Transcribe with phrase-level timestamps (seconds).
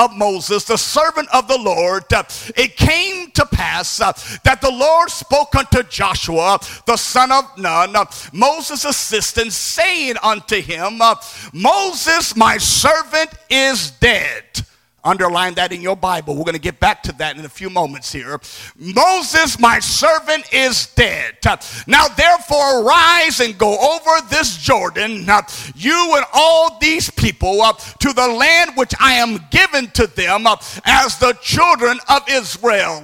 [0.00, 2.22] Of Moses, the servant of the Lord, uh,
[2.56, 4.12] it came to pass uh,
[4.44, 10.60] that the Lord spoke unto Joshua, the son of Nun, uh, Moses' assistant, saying unto
[10.60, 11.00] him,
[11.52, 14.44] Moses, my servant, is dead.
[15.02, 16.36] Underline that in your Bible.
[16.36, 18.38] We're going to get back to that in a few moments here.
[18.76, 21.38] Moses, my servant, is dead.
[21.86, 25.40] Now, therefore, rise and go over this Jordan, uh,
[25.74, 30.46] you and all these people, uh, to the land which I am given to them
[30.46, 33.02] uh, as the children of Israel.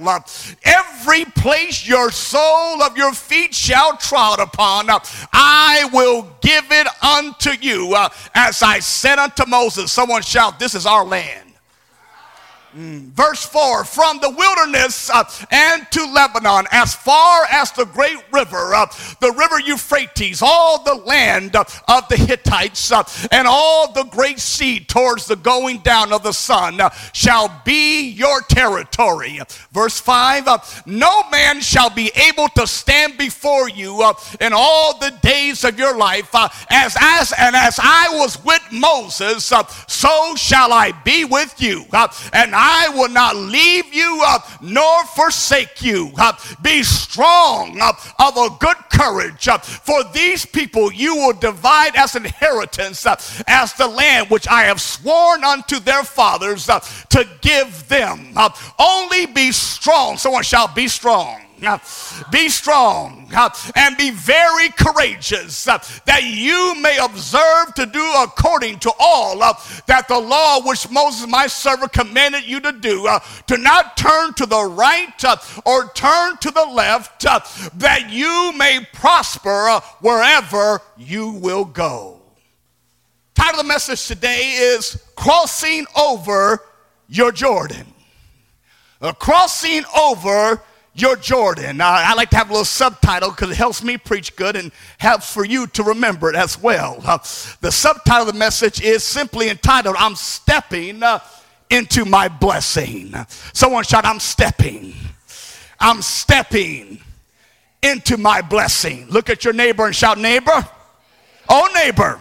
[0.63, 4.87] Every place your sole of your feet shall trod upon,
[5.33, 7.95] I will give it unto you,
[8.35, 9.91] as I said unto Moses.
[9.91, 11.46] Someone shout, This is our land.
[12.77, 18.75] Verse 4 From the wilderness uh, and to Lebanon, as far as the great river,
[18.75, 18.85] uh,
[19.19, 24.39] the river Euphrates, all the land uh, of the Hittites, uh, and all the great
[24.39, 29.39] sea towards the going down of the sun uh, shall be your territory.
[29.71, 34.03] Verse 5 uh, No man shall be able to stand before you
[34.39, 36.29] in all the days of your life,
[36.69, 39.51] as, as and as I was with Moses,
[39.87, 41.83] so shall I be with you.
[42.33, 46.11] and I will not leave you uh, nor forsake you.
[46.17, 49.47] Uh, be strong uh, of a good courage.
[49.47, 53.05] Uh, for these people you will divide as inheritance
[53.47, 58.33] as the land which I have sworn unto their fathers to give them.
[58.79, 60.17] only be strong.
[60.17, 61.46] Someone shall be strong
[62.31, 63.29] be strong
[63.75, 70.19] and be very courageous that you may observe to do according to all that the
[70.19, 73.09] law which Moses my servant commanded you to do
[73.47, 75.23] to not turn to the right
[75.65, 82.21] or turn to the left that you may prosper wherever you will go.
[83.33, 86.63] Title of the message today is crossing over
[87.07, 87.85] your jordan.
[88.99, 90.61] Uh, crossing over
[90.97, 91.79] your Jordan.
[91.79, 95.31] I like to have a little subtitle because it helps me preach good and helps
[95.31, 96.99] for you to remember it as well.
[97.05, 97.19] Uh,
[97.61, 101.19] the subtitle of the message is simply entitled, I'm Stepping uh,
[101.69, 103.13] into My Blessing.
[103.53, 104.95] Someone shout, I'm stepping.
[105.79, 106.99] I'm stepping
[107.83, 109.07] into my blessing.
[109.09, 110.67] Look at your neighbor and shout, Neighbor,
[111.47, 112.19] oh, neighbor,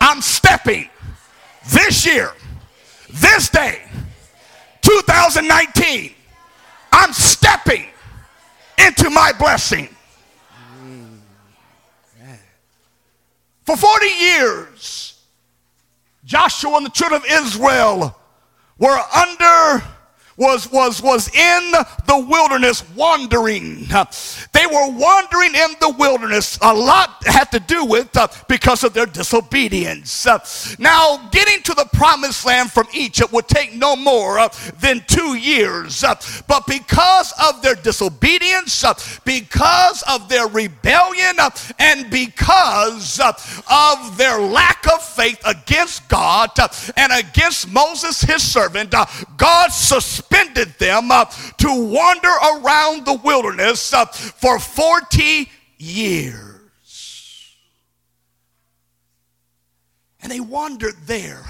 [0.00, 0.88] I'm stepping
[1.72, 2.30] this year,
[3.08, 3.82] this day,
[4.82, 6.13] 2019
[6.96, 7.86] I'm stepping
[8.78, 9.88] into my blessing.
[13.64, 15.20] For 40 years,
[16.24, 18.16] Joshua and the children of Israel
[18.78, 19.82] were under
[20.36, 21.72] was, was, was in
[22.06, 23.86] the wilderness wandering.
[24.52, 26.58] They were wandering in the wilderness.
[26.60, 30.26] A lot had to do with uh, because of their disobedience.
[30.26, 30.38] Uh,
[30.78, 34.48] now, getting to the promised land from Egypt would take no more uh,
[34.80, 36.02] than two years.
[36.02, 36.14] Uh,
[36.48, 44.40] but because of their disobedience, uh, because of their rebellion, uh, and because of their
[44.40, 46.50] lack of faith against God
[46.96, 48.94] and against Moses, his servant,
[49.36, 51.24] God suspended suspended them uh,
[51.58, 55.48] to wander around the wilderness uh, for 40
[55.78, 56.43] years.
[60.24, 61.44] And they wandered there.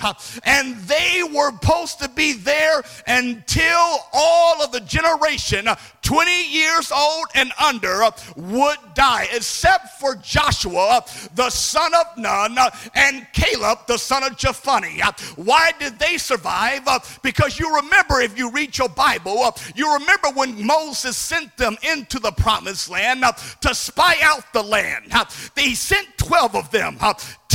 [0.44, 5.68] And they were supposed to be there until all of the generation,
[6.02, 8.02] 20 years old and under,
[8.36, 11.04] would die, except for Joshua,
[11.36, 12.58] the son of Nun,
[12.96, 15.20] and Caleb, the son of Jephunneh.
[15.36, 16.82] Why did they survive?
[17.22, 22.18] Because you remember, if you read your Bible, you remember when Moses sent them into
[22.18, 23.24] the promised land
[23.60, 25.12] to spy out the land.
[25.56, 26.98] He sent 12 of them.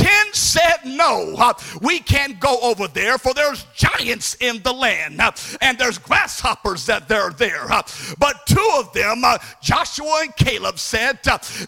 [0.00, 1.52] 10 said, No, uh,
[1.82, 5.30] we can't go over there, for there's giants in the land, uh,
[5.60, 7.70] and there's grasshoppers that they're there.
[7.70, 7.82] Uh,
[8.18, 9.22] but two of them,
[9.60, 11.18] Joshua and Caleb, said,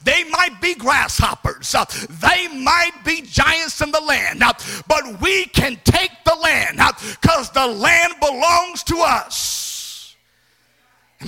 [0.03, 1.75] They might be grasshoppers,
[2.09, 4.43] they might be giants in the land,
[4.89, 6.81] but we can take the land
[7.21, 9.62] because the land belongs to us.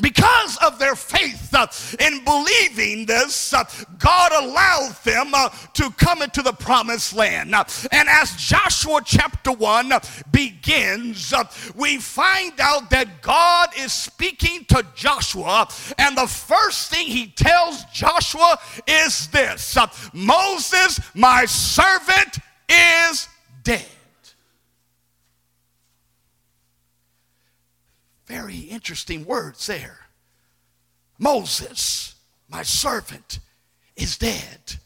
[0.01, 1.67] Because of their faith uh,
[2.01, 3.65] in believing this, uh,
[3.99, 7.55] God allowed them uh, to come into the promised land.
[7.93, 9.93] And as Joshua chapter 1
[10.33, 11.33] begins,
[11.75, 15.69] we find out that God is speaking to Joshua,
[15.99, 19.77] and the first thing he tells Joshua is this
[20.13, 22.39] Moses, my servant,
[22.69, 23.29] is
[23.63, 23.87] dead.
[28.27, 30.01] Very interesting words there.
[31.19, 32.15] Moses,
[32.49, 33.39] my servant,
[33.97, 34.77] is dead.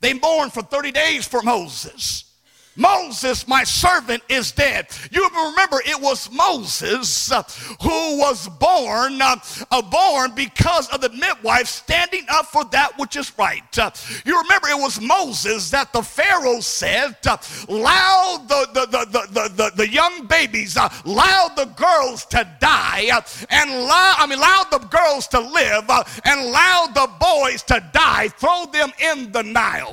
[0.00, 2.31] They mourned for 30 days for Moses.
[2.76, 4.86] Moses, my servant, is dead.
[5.10, 7.42] You remember it was Moses uh,
[7.82, 9.36] who was born, uh,
[9.70, 13.78] uh, born because of the midwife standing up for that which is right.
[13.78, 13.90] Uh,
[14.24, 17.36] you remember it was Moses that the Pharaoh said, uh,
[17.68, 23.10] "Allow the the, the, the, the, young babies, uh, allow the girls to die,
[23.50, 25.90] and allow I mean allow the girls to live,
[26.24, 28.28] and allow the boys to die.
[28.28, 29.92] Throw them in the Nile."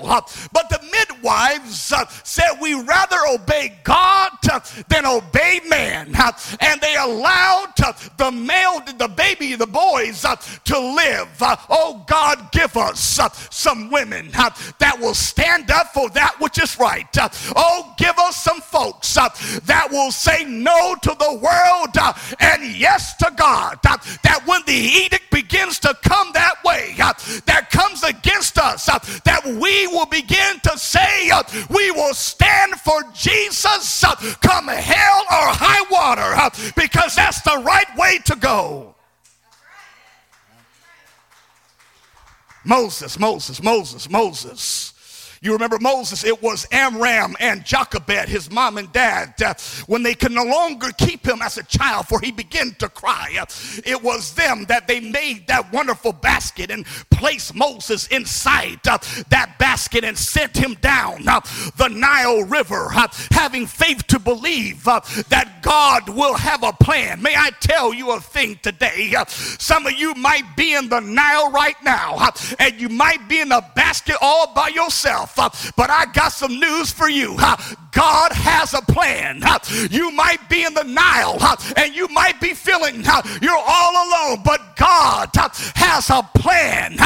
[0.54, 1.94] but the midwives
[2.24, 4.30] said, "We." We rather obey God
[4.90, 6.14] than obey man.
[6.60, 7.74] And they allowed
[8.18, 10.22] the male, the baby, the boys
[10.66, 11.28] to live.
[11.70, 13.20] Oh, God, give us
[13.50, 17.08] some women that will stand up for that which is right.
[17.56, 21.98] Oh, give us some folks that will say no to the world
[22.40, 23.80] and yes to God.
[23.84, 29.88] That when the edict begins to come that way, that comes against us, that we
[29.88, 31.32] will begin to say,
[31.70, 37.42] we will stand stand for Jesus, uh, come hell or high water, uh, because that's
[37.42, 38.96] the right way to go.
[42.66, 44.94] Moses, Moses, Moses, Moses.
[45.42, 49.54] You remember Moses, it was Amram and Jochebed, his mom and dad, uh,
[49.88, 53.38] when they could no longer keep him as a child, for he began to cry.
[53.40, 53.46] Uh,
[53.86, 58.98] it was them that they made that wonderful basket and placed Moses inside uh,
[59.30, 61.40] that basket and sent him down uh,
[61.78, 65.00] the Nile River, uh, having faith to believe uh,
[65.30, 67.22] that God will have a plan.
[67.22, 69.14] May I tell you a thing today?
[69.28, 73.52] some of you might be in the Nile right now, and you might be in
[73.52, 75.68] a basket all by yourself yourself.
[75.68, 77.38] Uh, but I got some news for you.
[77.92, 79.42] God has a plan.
[79.90, 81.38] You might be in the Nile
[81.76, 83.04] and you might be feeling
[83.42, 85.30] you're all alone, but God
[85.76, 86.98] has a plan.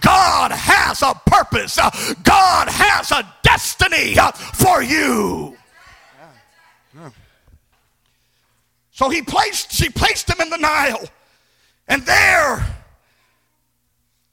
[0.00, 1.76] God has a purpose.
[2.22, 4.16] God has a destiny
[4.54, 5.56] for you.
[8.94, 11.04] So he placed, she placed him in the Nile.
[11.88, 12.64] And there,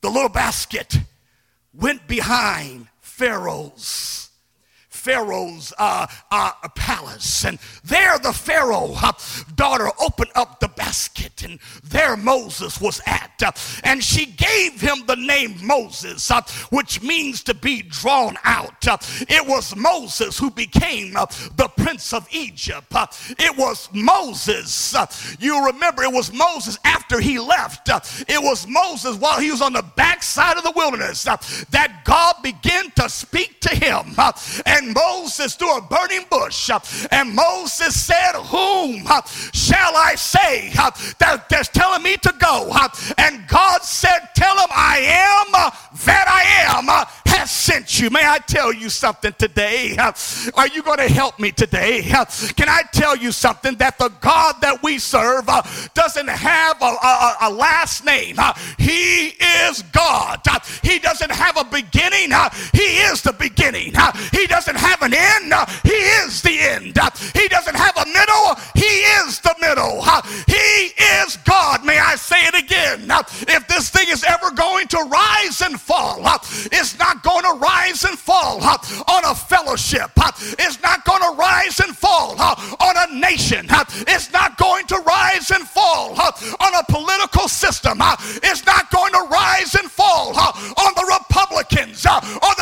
[0.01, 0.98] the little basket
[1.74, 2.88] went behind
[3.19, 4.28] Pharaoh's
[5.00, 7.46] Pharaoh's uh, uh, palace.
[7.46, 9.13] And there the Pharaoh uh,
[9.56, 13.31] daughter opened up the basket, and there Moses was at.
[13.44, 13.51] Uh,
[13.84, 18.88] and she gave him the name Moses, uh, which means to be drawn out.
[18.88, 18.98] Uh,
[19.30, 22.88] it was Moses who became the prince of Egypt.
[22.92, 24.96] it was Moses.
[25.40, 27.90] you remember, it was Moses after he left.
[28.28, 32.92] it was Moses while he was on the backside of the wilderness that God began
[32.92, 34.13] to speak to him.
[34.66, 36.69] and Moses through a burning bush.
[37.12, 39.21] And Moses said, Whom uh,
[39.53, 42.69] shall I say uh, that, that's telling me to go?
[42.71, 42.89] Uh?
[43.18, 45.51] And God said, Tell him I am
[46.05, 47.08] that I am
[47.39, 48.10] has sent you.
[48.10, 49.96] May I tell you something today?
[50.55, 52.01] Are you going to help me today?
[52.01, 55.48] Can I tell you something that the God that we serve
[55.93, 58.38] doesn't have a, a, a last name?
[58.77, 59.27] He
[59.69, 60.41] is God.
[60.84, 62.31] He doesn't have a beginning.
[62.74, 63.93] He is the beginning.
[64.31, 65.53] He doesn't have an end.
[65.83, 66.98] He is the end.
[67.36, 68.55] He doesn't have a middle.
[68.75, 70.01] He is the middle.
[70.48, 71.86] He is God.
[71.86, 73.12] May I say it again?
[73.48, 76.21] If this thing is ever going to rise and fall,
[76.71, 80.12] it's not going to rise and fall on a fellowship.
[80.57, 83.67] It's not going to rise and fall on a nation.
[84.07, 88.00] It's not going to rise and fall on a political system.
[88.43, 92.53] It's not going to rise and fall on the Republicans or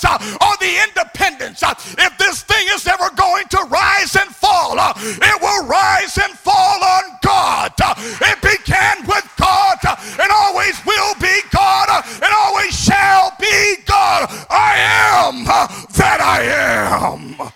[0.00, 1.62] Democrats uh, or the independents.
[1.62, 6.18] Uh, if this thing is ever going to rise and fall, uh, it will rise
[6.18, 7.72] and fall on God.
[7.78, 9.78] It began with God
[10.20, 14.28] and always will be God and always shall be God.
[14.50, 17.50] I am that I am.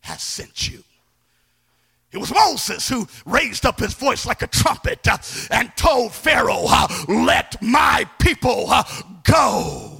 [0.00, 0.82] Has sent you.
[2.12, 5.16] It was Moses who raised up his voice like a trumpet uh,
[5.50, 8.84] and told Pharaoh, uh, Let my people uh,
[9.24, 9.91] go.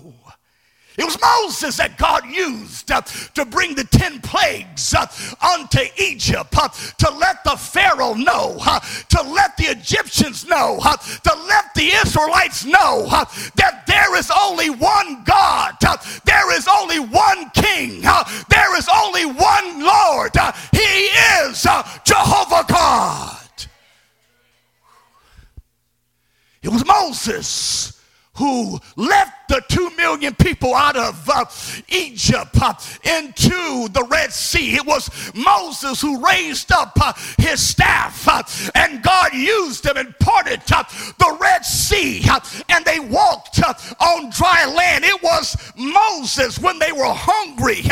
[0.99, 3.01] It was Moses that God used uh,
[3.35, 5.07] to bring the 10 plagues uh,
[5.43, 10.97] unto Egypt, uh, to let the Pharaoh know, uh, to let the Egyptians know, uh,
[10.97, 13.25] to let the Israelites know uh,
[13.57, 15.77] that there is only one God,
[16.27, 20.33] there is only one King, there is only one Lord.
[20.73, 21.63] he is
[22.05, 23.39] Jehovah God.
[26.63, 28.01] It was Moses
[28.35, 31.45] who left the two million people out of uh,
[31.89, 34.77] Egypt uh, into the Red Sea.
[34.77, 38.43] It was Moses who raised up uh, his staff, uh,
[38.75, 40.85] and God used him and parted uh,
[41.19, 43.61] the Red Sea, uh, and they walked
[44.01, 45.05] on dry land.
[45.05, 47.83] It was Moses when they were hungry,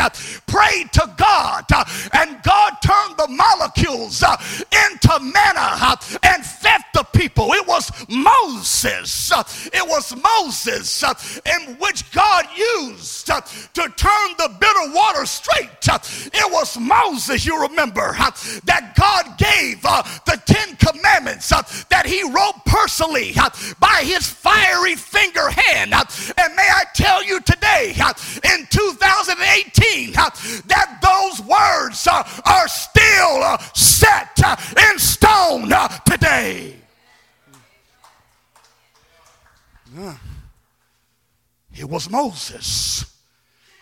[0.47, 1.65] prayed to God,
[2.13, 7.53] and God turned the molecules into manna and fed the people.
[7.53, 9.31] It was Moses.
[9.73, 11.03] It was Moses
[11.55, 15.69] in which God used uh, to turn the bitter water straight.
[15.89, 15.99] Uh,
[16.33, 18.31] it was Moses, you remember, uh,
[18.65, 21.49] that God gave the Ten Commandments
[21.89, 23.33] that he wrote personally
[23.79, 25.93] by his fiery finger hand.
[25.93, 27.93] And may I tell you today,
[28.43, 34.39] in 2018, that those words are still set
[34.91, 35.71] in stone
[36.05, 36.75] today.
[39.93, 40.15] Yeah.
[41.75, 43.05] It was Moses.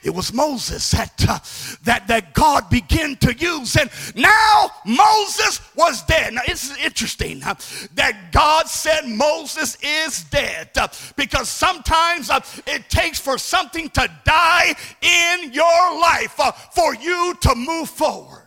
[0.01, 1.39] It was Moses that, uh,
[1.83, 3.75] that, that God began to use.
[3.75, 6.33] And now Moses was dead.
[6.33, 7.55] Now it's interesting uh,
[7.95, 14.09] that God said Moses is dead uh, because sometimes uh, it takes for something to
[14.23, 18.43] die in your life uh, for you to move forward.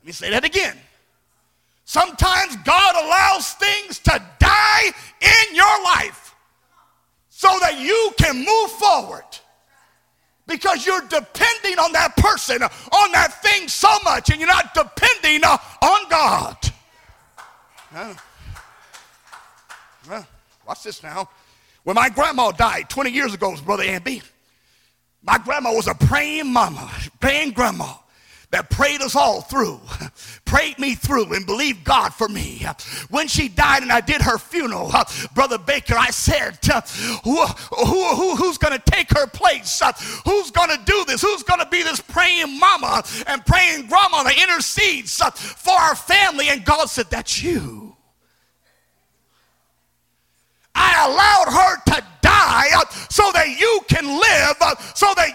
[0.00, 0.76] Let me say that again.
[1.84, 6.21] Sometimes God allows things to die in your life
[7.42, 9.24] so that you can move forward.
[10.46, 15.42] Because you're depending on that person, on that thing so much, and you're not depending
[15.44, 16.56] uh, on God.
[20.64, 21.28] watch this now.
[21.82, 24.22] When my grandma died 20 years ago, Brother Amby,
[25.24, 27.92] my grandma was a praying mama, praying grandma
[28.52, 29.80] that prayed us all through,
[30.44, 32.64] prayed me through, and believed God for me.
[33.08, 34.92] When she died and I did her funeral,
[35.34, 36.58] Brother Baker, I said,
[37.24, 39.80] who, who, who, who's going to take her place?
[40.26, 41.22] Who's going to do this?
[41.22, 46.50] Who's going to be this praying mama and praying grandma that intercedes for our family?
[46.50, 47.96] And God said, That's you.
[50.74, 52.70] I allowed her to die
[53.10, 54.56] so that you can live,
[54.94, 55.31] so that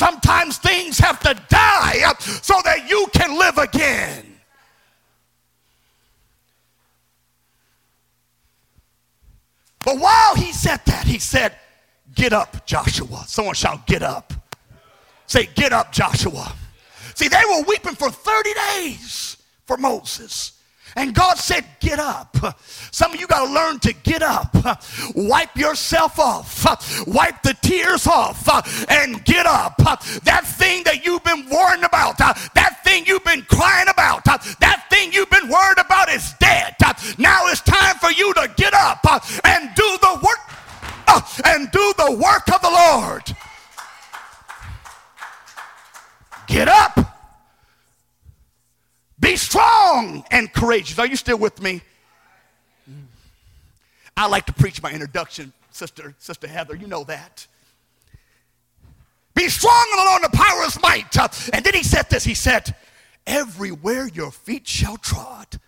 [0.00, 4.24] Sometimes things have to die so that you can live again.
[9.84, 11.54] But while he said that, he said,
[12.14, 13.24] Get up, Joshua.
[13.26, 14.32] Someone shout, Get up.
[15.26, 16.50] Say, Get up, Joshua.
[17.14, 20.59] See, they were weeping for 30 days for Moses.
[20.96, 22.36] And God said, Get up.
[22.90, 24.54] Some of you got to learn to get up.
[25.14, 27.06] Wipe yourself off.
[27.06, 28.48] Wipe the tears off
[28.90, 29.76] and get up.
[30.24, 35.12] That thing that you've been worrying about, that thing you've been crying about, that thing
[35.12, 36.74] you've been worried about is dead.
[37.18, 39.04] Now it's time for you to get up
[39.44, 40.38] and do the work
[41.44, 43.36] and do the work of the Lord.
[46.46, 47.19] Get up.
[49.20, 50.98] Be strong and courageous.
[50.98, 51.82] Are you still with me?
[54.16, 56.74] I like to preach my introduction, Sister, Sister Heather.
[56.74, 57.46] You know that.
[59.34, 61.16] Be strong in the Lord and the power of his might.
[61.16, 62.24] Uh, and then he said this.
[62.24, 62.74] He said,
[63.26, 65.60] everywhere your feet shall trod,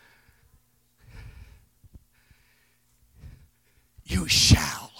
[4.04, 4.90] you shall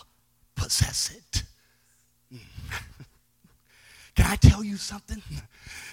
[0.54, 1.42] possess it.
[4.14, 5.22] Can I tell you something?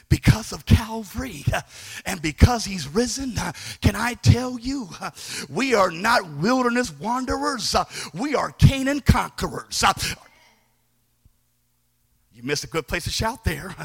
[0.10, 1.46] Because of Calvary
[2.06, 3.52] and because he's risen, uh,
[3.82, 5.12] can I tell you, uh,
[5.50, 9.84] we are not wilderness wanderers, uh, we are Canaan conquerors.
[12.34, 13.76] You missed a good place to shout there.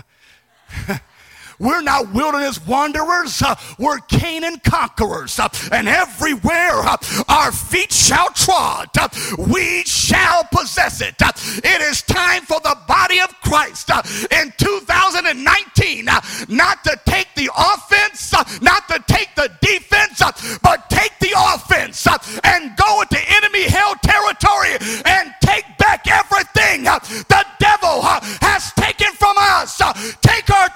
[1.59, 3.43] We're not wilderness wanderers.
[3.43, 5.39] Uh, we're Canaan conquerors.
[5.39, 6.97] Uh, and everywhere uh,
[7.29, 9.09] our feet shall trod, uh,
[9.39, 11.21] we shall possess it.
[11.23, 14.03] Uh, it is time for the body of Christ uh,
[14.41, 16.05] in 2019
[16.49, 20.21] not to take the offense, not to take the defense,
[20.63, 22.07] but take the offense
[22.45, 29.35] and go into enemy held territory and take back everything the devil has taken from
[29.39, 29.81] us.
[30.21, 30.69] Take our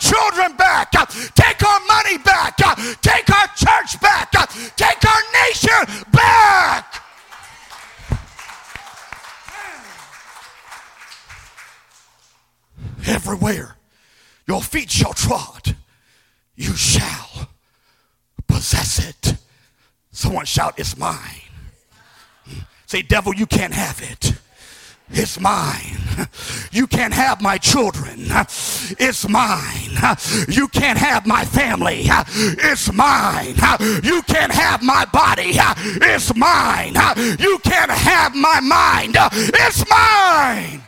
[2.59, 2.79] back.
[3.01, 4.31] Take our church back.
[4.77, 7.03] Take our nation back.
[13.07, 13.77] Everywhere
[14.47, 15.77] your feet shall trod,
[16.57, 17.49] you shall
[18.47, 19.37] possess it.
[20.11, 21.43] Someone shout, It's mine.
[22.87, 24.33] Say, devil, you can't have it.
[25.11, 25.97] It's mine.
[26.73, 28.27] You can't have my children.
[28.29, 29.91] It's mine.
[30.49, 32.03] You can't have my family.
[32.07, 33.55] It's mine.
[34.03, 35.53] You can't have my body.
[35.55, 36.95] It's mine.
[37.39, 39.17] You can't have my mind.
[39.19, 40.83] It's mine.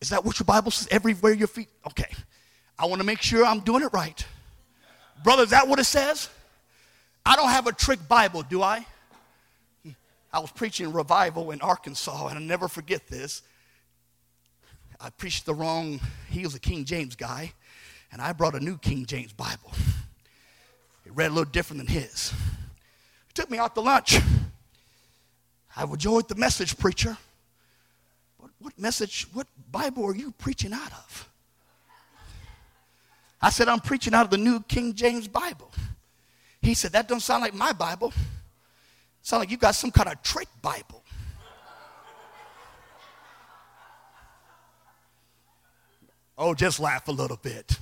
[0.00, 0.88] Is that what your Bible says?
[0.90, 1.68] Everywhere your feet.
[1.86, 2.10] Okay.
[2.78, 4.24] I want to make sure I'm doing it right.
[5.22, 6.30] Brother, is that what it says?
[7.26, 8.86] I don't have a trick Bible, do I?
[10.32, 13.42] I was preaching revival in Arkansas, and I'll never forget this.
[15.00, 17.52] I preached the wrong, he was a King James guy,
[18.12, 19.72] and I brought a new King James Bible.
[21.06, 22.30] It read a little different than his.
[22.30, 24.18] He took me out to lunch.
[25.76, 27.16] I enjoyed the message, preacher.
[28.38, 31.28] What, what message, what Bible are you preaching out of?
[33.42, 35.70] I said, I'm preaching out of the New King James Bible.
[36.60, 38.12] He said, That doesn't sound like my Bible.
[39.22, 41.02] Sound like you got some kind of trick Bible.
[46.38, 47.78] Oh, just laugh a little bit.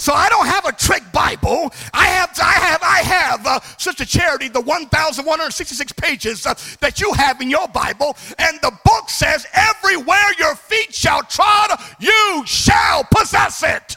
[0.00, 1.70] So I don't have a trick Bible.
[1.92, 7.12] I have, I have, I have uh, a charity, the 1,166 pages uh, that you
[7.12, 13.04] have in your Bible, and the book says, "Everywhere your feet shall trod, you shall
[13.14, 13.96] possess it."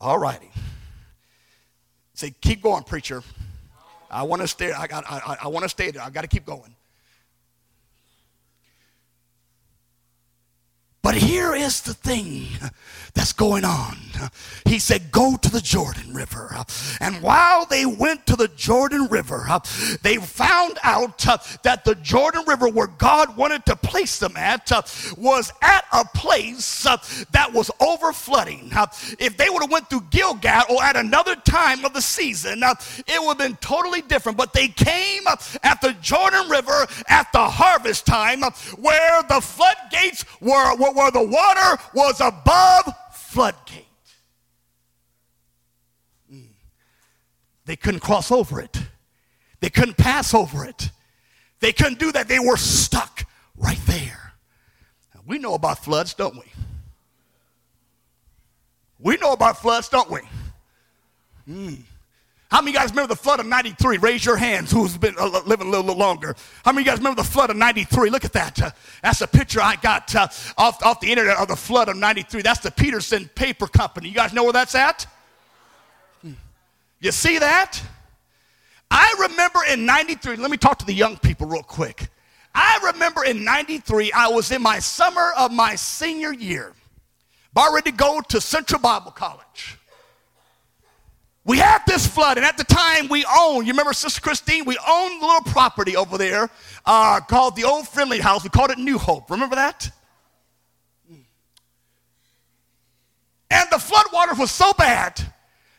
[0.00, 0.50] All righty.
[2.18, 3.22] Say, keep going, preacher.
[4.10, 4.72] I want to stay.
[4.72, 5.04] I got.
[5.08, 6.02] I, I want to stay there.
[6.02, 6.74] I got to keep going.
[11.00, 12.48] But here is the thing
[13.14, 13.96] that's going on.
[14.66, 16.56] He said, Go to the Jordan River.
[17.00, 19.46] And while they went to the Jordan River,
[20.02, 21.18] they found out
[21.62, 24.70] that the Jordan River, where God wanted to place them at,
[25.16, 28.70] was at a place that was over flooding.
[29.18, 33.20] If they would have went through Gilgal or at another time of the season, it
[33.20, 34.38] would have been totally different.
[34.38, 38.42] But they came at the Jordan River at the harvest time
[38.76, 43.86] where the floodgates were, where the water was above floodgate.
[46.32, 46.48] Mm.
[47.68, 48.80] They couldn't cross over it.
[49.60, 50.90] They couldn't pass over it.
[51.60, 52.26] They couldn't do that.
[52.26, 53.26] They were stuck
[53.58, 54.32] right there.
[55.14, 56.50] Now, we know about floods, don't we?
[58.98, 60.20] We know about floods, don't we?
[61.46, 61.80] Mm.
[62.50, 63.98] How many of you guys remember the flood of 93?
[63.98, 66.36] Raise your hands who's been uh, living a little, little, longer.
[66.64, 68.08] How many of you guys remember the flood of 93?
[68.08, 68.62] Look at that.
[68.62, 68.70] Uh,
[69.02, 72.40] that's a picture I got uh, off, off the internet of the flood of 93.
[72.40, 74.08] That's the Peterson Paper Company.
[74.08, 75.06] You guys know where that's at?
[77.00, 77.80] You see that?
[78.90, 82.08] I remember in 93, let me talk to the young people real quick.
[82.54, 86.72] I remember in 93, I was in my summer of my senior year,
[87.52, 89.78] about ready to go to Central Bible College.
[91.44, 94.64] We had this flood, and at the time we owned, you remember Sister Christine?
[94.64, 96.50] We owned a little property over there
[96.84, 98.42] uh, called the Old Friendly House.
[98.42, 99.30] We called it New Hope.
[99.30, 99.90] Remember that?
[103.50, 105.32] And the flood water was so bad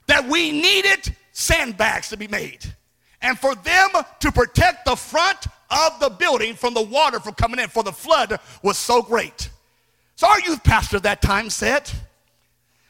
[0.10, 2.66] that we needed sandbags to be made.
[3.22, 3.90] And for them
[4.22, 7.92] to protect the front of the building from the water from coming in, for the
[7.92, 9.50] flood was so great.
[10.16, 11.90] So our youth pastor at that time said,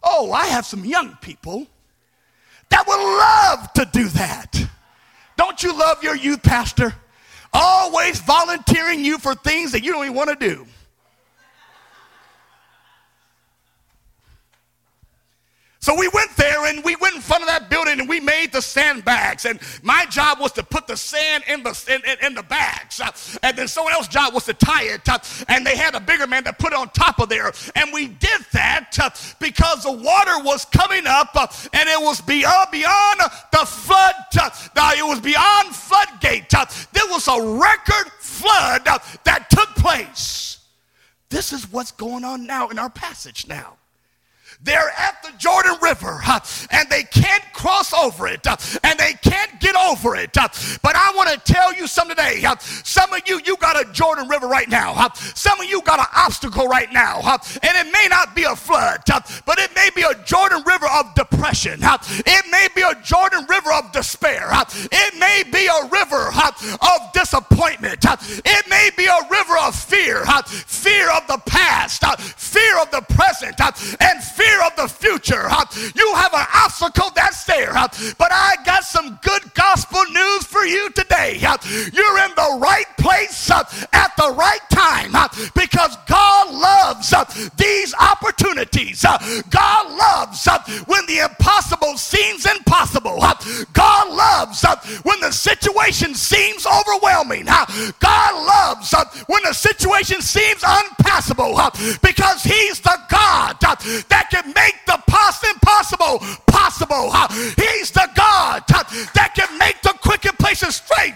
[0.01, 1.67] Oh, I have some young people
[2.69, 4.55] that would love to do that.
[5.35, 6.93] Don't you love your youth pastor?
[7.51, 10.65] Always volunteering you for things that you don't even want to do.
[15.81, 18.51] So we went there and we went in front of that building and we made
[18.51, 19.45] the sandbags.
[19.45, 22.99] And my job was to put the sand in the, in, in the bags.
[22.99, 23.11] Uh,
[23.43, 25.07] and then someone else's job was to tie it.
[25.47, 27.53] And they had a bigger man to put it on top of there.
[27.75, 32.19] And we did that uh, because the water was coming up uh, and it was
[32.19, 33.21] beyond, beyond
[33.53, 34.15] the flood.
[34.35, 36.49] It was beyond floodgate.
[36.49, 38.85] There was a record flood
[39.23, 40.59] that took place.
[41.29, 43.78] This is what's going on now in our passage now.
[44.61, 46.19] They're at the Jordan River
[46.71, 48.45] and they can't cross over it
[48.83, 50.33] and they can't get over it.
[50.33, 52.43] But I want to tell you something today.
[52.59, 55.09] Some of you, you got a Jordan River right now.
[55.13, 57.21] Some of you got an obstacle right now.
[57.21, 59.01] And it may not be a flood,
[59.45, 61.79] but it may be a Jordan River of depression.
[61.81, 64.49] It may be a Jordan River of despair.
[64.51, 68.03] It may be a river of disappointment.
[68.03, 72.03] It may be a river of fear, fear of the past,
[72.59, 73.59] fear of the present
[74.01, 75.47] and fear of the future.
[75.95, 77.73] You have an obstacle that's there.
[78.17, 81.39] But I got some good gospel news for you today.
[81.39, 85.11] You're in the right place at the right time
[85.55, 87.13] because God loves
[87.57, 87.93] these
[88.49, 89.05] opportunities.
[89.05, 89.17] Uh,
[89.49, 93.17] God loves uh, when the impossible seems impossible.
[93.21, 93.35] Uh,
[93.73, 94.63] God loves
[95.03, 97.45] when the situation seems overwhelming.
[97.45, 98.93] God loves
[99.27, 101.59] when the situation seems unpassable
[102.01, 104.99] because He's the God that can make the
[105.79, 107.11] impossible possible.
[107.55, 111.15] He's the God that can make the crooked places straight.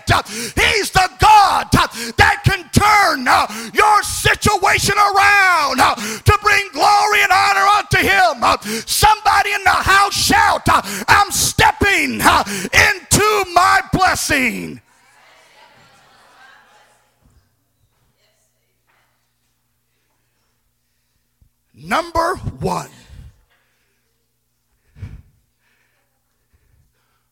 [0.55, 3.25] He's the God that can turn
[3.73, 5.77] your situation around
[6.23, 6.82] to bring glory
[8.03, 8.43] Him.
[8.43, 14.81] Uh, somebody in the house shout, uh, I'm stepping uh, into my blessing.
[21.73, 22.89] Number one.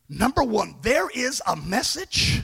[0.09, 2.41] Number one, there is a message.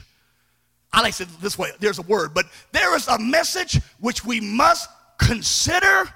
[0.90, 4.24] I like to say this way there's a word, but there is a message which
[4.24, 4.88] we must
[5.18, 6.08] consider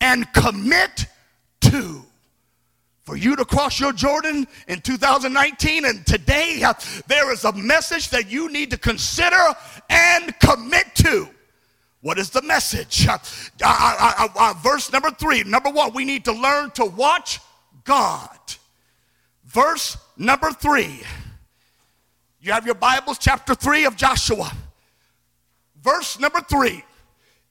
[0.00, 1.06] and commit
[1.70, 2.02] to.
[3.04, 6.74] For you to cross your Jordan in 2019 and today, uh,
[7.06, 9.40] there is a message that you need to consider
[9.88, 11.28] and commit to.
[12.00, 13.06] What is the message?
[13.08, 13.18] Uh,
[13.62, 15.44] uh, uh, verse number three.
[15.44, 17.40] Number one, we need to learn to watch
[17.84, 18.38] God.
[19.44, 21.00] Verse number three.
[22.40, 24.52] You have your Bibles, chapter three of Joshua.
[25.82, 26.84] Verse number three.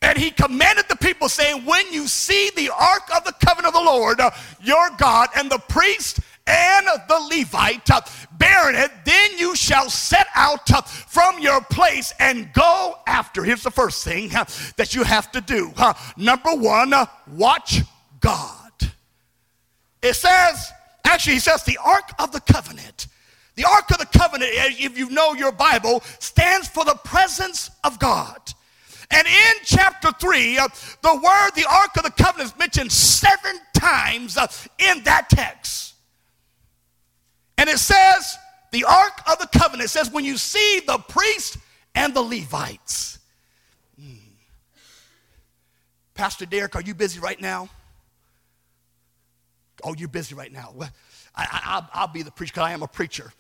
[0.02, 3.82] And he commanded the people, saying, When you see the ark of the covenant of
[3.82, 4.20] the Lord,
[4.62, 8.02] your God, and the priest and the Levite uh,
[8.38, 13.44] bearing it, then you shall set out uh, from your place and go after.
[13.44, 14.46] Here's the first thing uh,
[14.78, 15.74] that you have to do.
[16.18, 16.94] Number one,
[17.32, 17.82] watch
[18.20, 18.72] God.
[20.04, 20.72] It says,
[21.04, 23.08] actually, he says, the Ark of the Covenant.
[23.56, 27.98] The Ark of the Covenant, if you know your Bible, stands for the presence of
[27.98, 28.38] God.
[29.12, 30.68] And in chapter 3, uh,
[31.02, 34.48] the word the Ark of the Covenant is mentioned seven times uh,
[34.80, 35.96] in that text.
[37.58, 38.38] And it says,
[38.72, 41.58] the Ark of the Covenant says, when you see the priest
[41.94, 43.20] and the Levites.
[44.00, 44.16] Hmm.
[46.14, 47.70] Pastor Derek, are you busy right now?
[49.84, 50.72] Oh, you're busy right now.
[50.74, 50.90] Well,
[51.36, 53.32] I, will be the preacher because I am a preacher.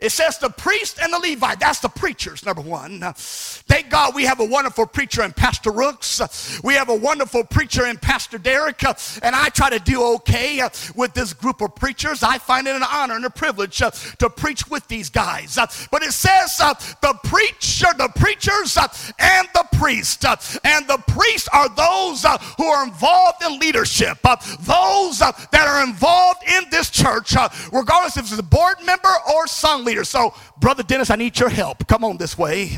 [0.00, 1.60] It says the priest and the Levite.
[1.60, 3.00] That's the preachers, number one.
[3.14, 6.60] Thank God we have a wonderful preacher in Pastor Rooks.
[6.62, 8.82] We have a wonderful preacher in Pastor Derek.
[8.84, 10.60] And I try to do okay
[10.94, 12.22] with this group of preachers.
[12.22, 15.58] I find it an honor and a privilege to preach with these guys.
[15.90, 20.24] But it says uh, the preacher, the preachers, uh, and the priest.
[20.24, 22.26] Uh, and the priests are those
[22.58, 27.34] who are involved in leadership, those that are involved in this church,
[27.72, 29.46] regardless if it's a board member or
[29.84, 30.04] leader.
[30.04, 31.86] So, Brother Dennis, I need your help.
[31.86, 32.76] Come on this way.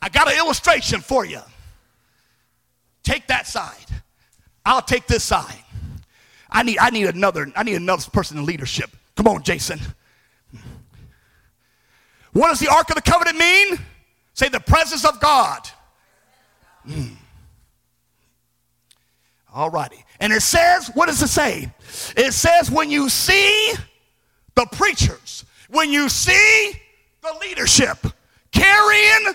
[0.00, 1.40] I got an illustration for you.
[3.02, 3.86] Take that side.
[4.64, 5.64] I'll take this side.
[6.50, 8.90] I need, I need another, I need another person in leadership.
[9.16, 9.80] Come on, Jason.
[12.32, 13.78] What does the Ark of the Covenant mean?
[14.34, 15.68] Say the presence of God.
[16.86, 17.16] Mm.
[19.54, 20.04] All righty.
[20.24, 21.70] And it says, what does it say?
[22.16, 23.74] It says, when you see
[24.54, 26.72] the preachers, when you see
[27.20, 27.98] the leadership
[28.50, 29.34] carrying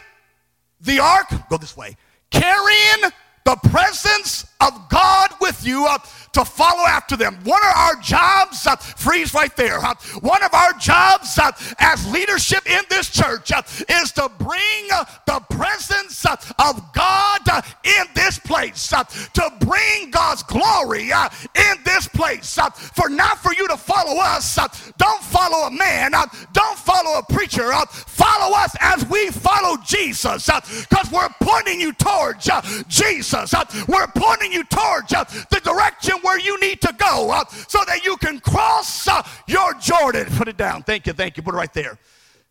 [0.81, 1.95] the ark, go this way,
[2.31, 3.11] carrying
[3.45, 5.97] the presence of God with you uh,
[6.33, 7.37] to follow after them.
[7.43, 9.79] One of our jobs, uh, freeze right there.
[9.79, 14.87] Uh, one of our jobs uh, as leadership in this church uh, is to bring
[14.93, 17.41] uh, the presence of God
[17.83, 22.57] in this place, to bring God's glory in this place.
[22.93, 24.55] for not for you to follow us,
[24.97, 26.11] don't follow a man,
[26.53, 30.49] don't follow a preacher, follow us as we follow Jesus,
[30.89, 32.49] because we're pointing you towards
[32.87, 33.53] Jesus.
[33.87, 38.17] we're pointing you towards the direction where you need to go uh, so that you
[38.17, 40.25] can cross uh, your Jordan.
[40.37, 40.83] Put it down.
[40.83, 41.13] Thank you.
[41.13, 41.43] Thank you.
[41.43, 41.97] Put it right there.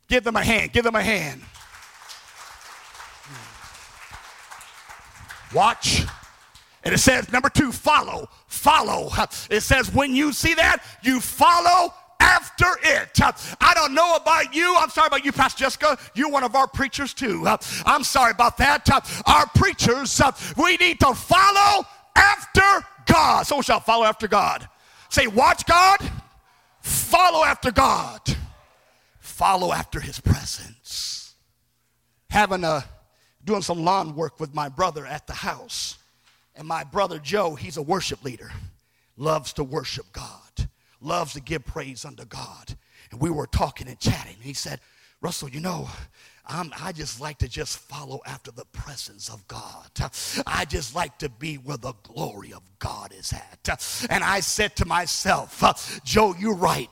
[0.08, 0.72] Give them a hand.
[0.72, 1.42] Give them a hand.
[5.54, 6.04] Watch.
[6.84, 8.28] And it says, number two, follow.
[8.46, 9.10] Follow.
[9.50, 13.20] It says, when you see that, you follow after it.
[13.60, 14.74] I don't know about you.
[14.78, 15.98] I'm sorry about you, Pastor Jessica.
[16.14, 17.44] You're one of our preachers too.
[17.86, 18.88] I'm sorry about that.
[19.26, 20.20] Our preachers,
[20.56, 23.46] we need to follow after God.
[23.46, 24.68] Someone shall follow after God.
[25.08, 25.98] Say, watch God,
[26.80, 28.20] follow after God,
[29.20, 31.34] follow after his presence.
[32.30, 32.84] Having a
[33.44, 35.96] doing some lawn work with my brother at the house.
[36.54, 38.50] And my brother Joe, he's a worship leader,
[39.16, 40.47] loves to worship God,
[41.00, 42.76] loves to give praise unto God.
[43.10, 44.34] And we were talking and chatting.
[44.34, 44.80] And he said,
[45.20, 45.88] Russell, you know,
[46.48, 49.90] I'm, i just like to just follow after the presence of God.
[50.46, 54.06] I just like to be where the glory of God is at.
[54.08, 56.88] And I said to myself, Joe, you're right.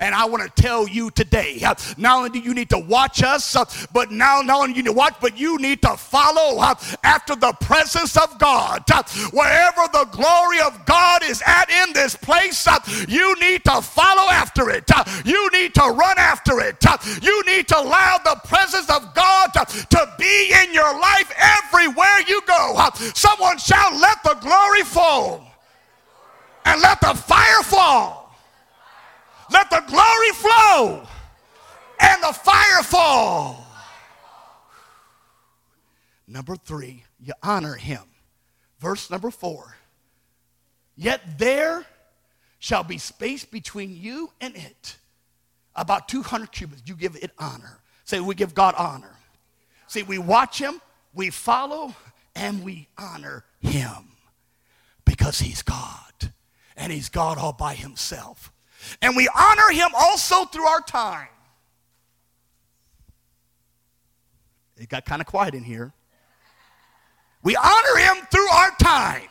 [0.00, 1.58] And I want to tell you today,
[1.96, 3.56] not only do you need to watch us,
[3.92, 6.62] but now not only you need to watch, but you need to follow
[7.02, 8.84] after the presence of God.
[9.32, 12.66] Wherever the glory of God is at in this place,
[13.08, 14.88] you need to follow after it.
[15.24, 16.84] You need to run after it.
[17.22, 22.20] You need to allow the presence of of God to, be in your life everywhere
[22.26, 22.88] you go.
[23.14, 25.46] Someone shout, let the glory fall
[26.64, 28.36] and let the fire fall.
[29.50, 31.06] Let the glory flow
[32.00, 33.66] and the fire fall.
[36.26, 38.02] Number three, you honor him.
[38.78, 39.76] Verse number four.
[40.96, 41.84] Yet there
[42.58, 44.96] shall be space between you and it,
[45.74, 46.82] about 200 cubits.
[46.86, 47.79] You give it honor.
[48.10, 49.16] Say, we give God honor.
[49.86, 50.80] See, we watch him,
[51.14, 51.94] we follow,
[52.34, 54.16] and we honor him
[55.04, 56.32] because he's God.
[56.76, 58.50] And he's God all by himself.
[59.00, 61.28] And we honor him also through our time.
[64.76, 65.92] It got kind of quiet in here.
[67.44, 69.28] We honor him through our time.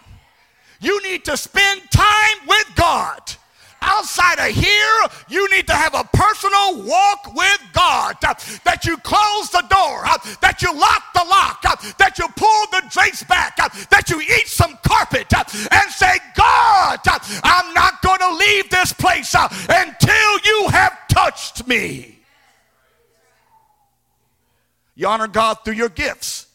[0.79, 3.35] You need to spend time with God
[3.81, 8.15] outside of here, you need to have a personal walk with God.
[8.21, 10.03] That you close the door,
[10.41, 11.61] that you lock the lock,
[11.97, 13.55] that you pull the drapes back,
[13.89, 16.99] that you eat some carpet and say, God,
[17.43, 22.19] I'm not going to leave this place until you have touched me.
[24.95, 26.47] You honor God through your gifts.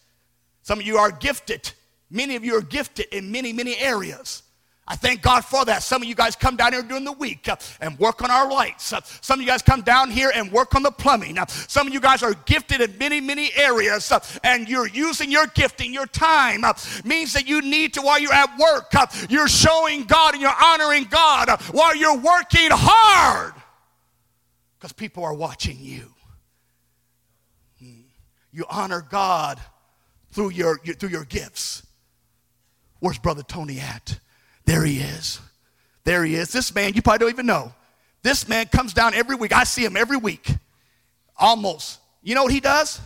[0.62, 1.72] Some of you are gifted.
[2.10, 4.43] Many of you are gifted in many, many areas.
[4.86, 5.82] I thank God for that.
[5.82, 8.50] Some of you guys come down here during the week uh, and work on our
[8.50, 8.92] lights.
[8.92, 11.38] Uh, some of you guys come down here and work on the plumbing.
[11.38, 15.46] Uh, some of you guys are gifted in many, many areas and you're using your
[15.46, 16.64] gifting, your time
[17.02, 18.92] means that you need to, while you're at work,
[19.30, 23.54] you're showing God and you're honoring God while you're working hard
[24.78, 26.12] because people are watching you.
[27.78, 28.02] Hmm.
[28.52, 29.58] You honor God
[30.32, 31.86] through your, through your gifts.
[33.00, 34.18] Where's Brother Tony at?
[34.66, 35.40] There he is.
[36.04, 36.52] There he is.
[36.52, 37.72] This man, you probably don't even know.
[38.22, 39.52] This man comes down every week.
[39.52, 40.50] I see him every week.
[41.36, 42.00] Almost.
[42.22, 43.00] You know what he does?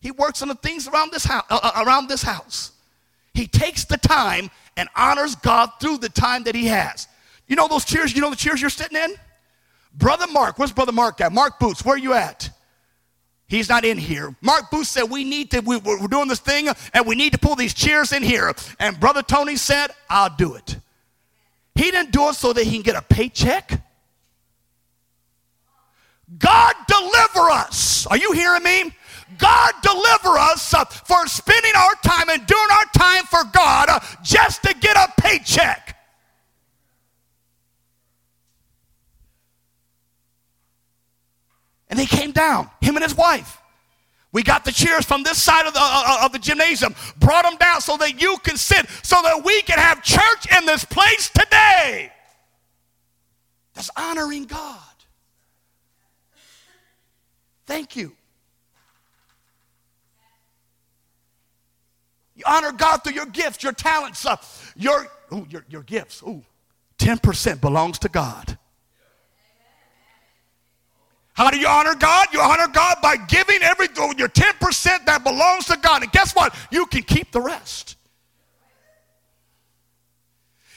[0.00, 2.72] He works on the things around this house, uh, uh, around this house.
[3.32, 7.08] He takes the time and honors God through the time that he has.
[7.46, 9.14] You know those chairs, you know the chairs you're sitting in?
[9.94, 11.32] Brother Mark, where's Brother Mark at?
[11.32, 12.50] Mark Boots, where are you at?
[13.54, 14.34] He's not in here.
[14.40, 17.38] Mark Booth said, We need to, we, are doing this thing and we need to
[17.38, 18.52] pull these chairs in here.
[18.80, 20.76] And Brother Tony said, I'll do it.
[21.76, 23.80] He didn't do it so that he can get a paycheck.
[26.36, 28.08] God deliver us.
[28.08, 28.92] Are you hearing me?
[29.38, 34.00] God deliver us uh, for spending our time and doing our time for God uh,
[34.24, 35.93] just to get a paycheck.
[41.88, 43.60] And they came down, him and his wife.
[44.32, 47.44] We got the chairs from this side of the, uh, uh, of the gymnasium, brought
[47.44, 50.84] them down so that you can sit, so that we can have church in this
[50.84, 52.10] place today.
[53.74, 54.80] That's honoring God.
[57.66, 58.12] Thank you.
[62.34, 64.36] You honor God through your gifts, your talents, uh,
[64.74, 66.22] your, ooh, your, your gifts.
[66.22, 66.42] Ooh,
[66.98, 68.58] 10% belongs to God.
[71.34, 72.28] How do you honor God?
[72.32, 76.02] You honor God by giving every your 10% that belongs to God.
[76.02, 76.54] And guess what?
[76.70, 77.96] You can keep the rest.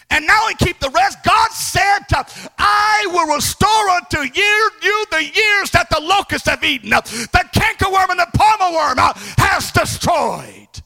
[0.10, 2.26] And now only keep the rest, God said, to,
[2.58, 8.10] I will restore unto you, you the years that the locusts have eaten, the cankerworm
[8.12, 8.98] and the palmer worm
[9.38, 10.82] has destroyed.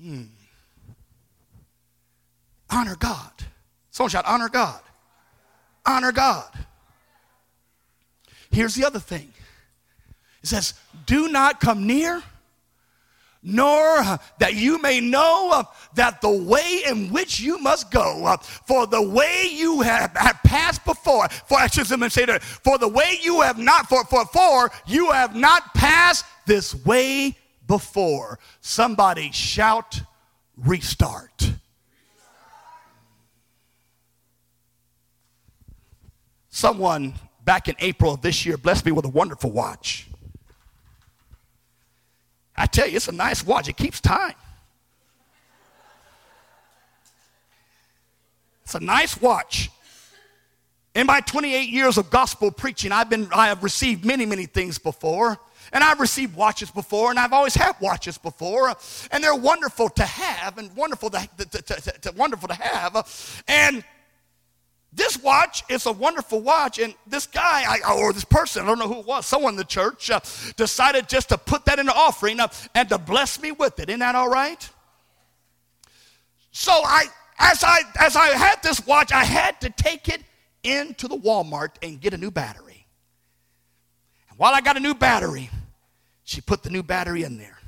[0.00, 0.22] Hmm.
[2.70, 3.32] Honor God.
[3.90, 4.80] Someone shout, honor God.
[5.84, 6.65] Honor God.
[8.56, 9.30] Here's the other thing
[10.42, 10.72] it says,
[11.04, 12.22] Do not come near,
[13.42, 14.02] nor
[14.38, 18.34] that you may know that the way in which you must go,
[18.66, 22.88] for the way you have, have passed before, for excuse me, say that, for the
[22.88, 28.38] way you have not, for, for, for you have not passed this way before.
[28.62, 30.00] Somebody shout,
[30.56, 31.52] restart.
[36.48, 37.12] Someone
[37.46, 40.08] back in April of this year blessed me with a wonderful watch.
[42.54, 43.68] I tell you, it's a nice watch.
[43.68, 44.34] It keeps time.
[48.64, 49.70] It's a nice watch.
[50.94, 54.78] In my 28 years of gospel preaching, I've been, I have received many, many things
[54.78, 55.38] before.
[55.72, 58.74] And I've received watches before, and I've always had watches before,
[59.10, 63.42] and they're wonderful to have, and wonderful to, to, to, to wonderful to have.
[63.48, 63.84] And
[64.96, 68.78] this watch is a wonderful watch, and this guy, I, or this person, I don't
[68.78, 70.20] know who it was, someone in the church, uh,
[70.56, 73.90] decided just to put that in the offering uh, and to bless me with it.
[73.90, 74.68] Isn't that all right?
[76.50, 77.04] So I,
[77.38, 80.22] as I, as I had this watch, I had to take it
[80.62, 82.86] into the Walmart and get a new battery.
[84.30, 85.50] And while I got a new battery,
[86.24, 87.58] she put the new battery in there,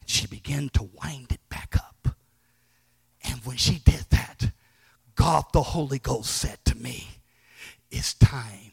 [0.00, 2.16] and she began to wind it back up.
[3.26, 4.04] And when she did
[5.14, 7.08] God the Holy Ghost said to me,
[7.90, 8.72] It's time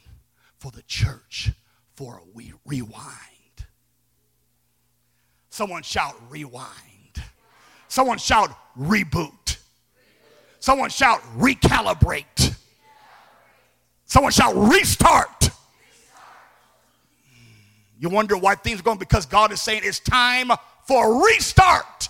[0.57, 1.51] for the church
[1.95, 3.11] for a we rewind.
[5.49, 7.21] Someone shout rewind.
[7.87, 9.57] Someone shout reboot.
[10.59, 12.55] Someone shout recalibrate.
[14.05, 15.49] Someone shout restart.
[17.99, 20.51] You wonder why things are going because God is saying it's time
[20.87, 22.09] for a restart.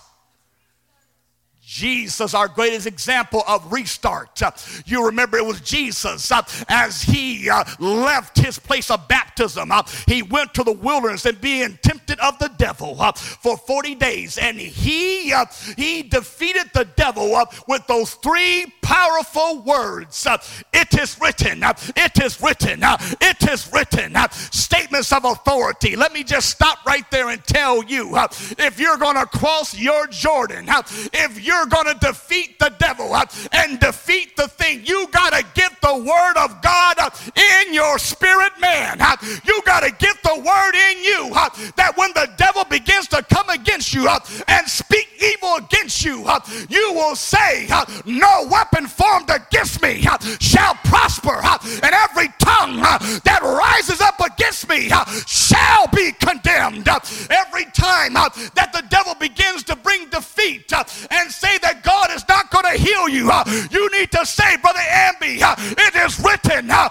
[1.71, 4.41] Jesus, our greatest example of restart.
[4.85, 9.71] You remember it was Jesus uh, as he uh, left his place of baptism.
[9.71, 13.95] Uh, he went to the wilderness and being tempted of the devil uh, for 40
[13.95, 14.37] days.
[14.37, 15.45] And he, uh,
[15.77, 20.27] he defeated the devil uh, with those three powerful words
[20.73, 24.17] It is written, it is written, it is written.
[24.31, 25.95] Statements of authority.
[25.95, 28.17] Let me just stop right there and tell you
[28.59, 30.67] if you're going to cross your Jordan,
[31.13, 35.31] if you're you're going to defeat the devil uh, and defeat the thing, you got
[35.31, 38.99] to get the word of God uh, in your spirit, man.
[38.99, 43.07] Uh, you got to get the word in you uh, that when the devil begins
[43.09, 47.67] to come against you uh, and speak evil against you, uh, you will say,
[48.05, 50.01] No weapon formed against me
[50.39, 51.41] shall prosper,
[51.83, 54.89] and every tongue that rises up against me
[55.27, 56.87] shall be condemned.
[57.29, 60.71] Every time that the devil begins to bring defeat
[61.11, 64.25] and say, say that God is not going to heal you, uh, you need to
[64.25, 66.89] say, Brother Amby, uh, it is written, uh,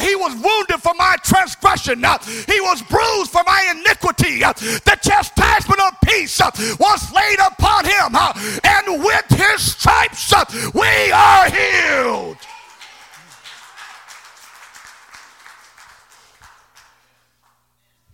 [0.00, 1.98] He was wounded for my transgression,
[2.46, 4.40] He was bruised for my iniquity.
[4.40, 6.40] The chastisement of peace
[6.78, 8.16] was laid upon Him,
[8.64, 10.32] and with His stripes
[10.74, 12.36] we are healed.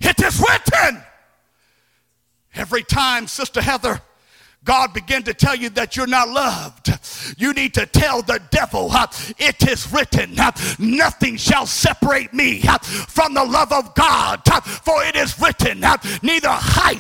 [0.01, 1.03] It is written.
[2.55, 4.01] Every time, Sister Heather,
[4.67, 6.93] God began to tell you that you're not loved,
[7.39, 8.91] you need to tell the devil,
[9.39, 10.35] it is written,
[10.79, 12.61] nothing shall separate me
[13.09, 14.43] from the love of God,
[14.83, 16.99] for it is written, neither height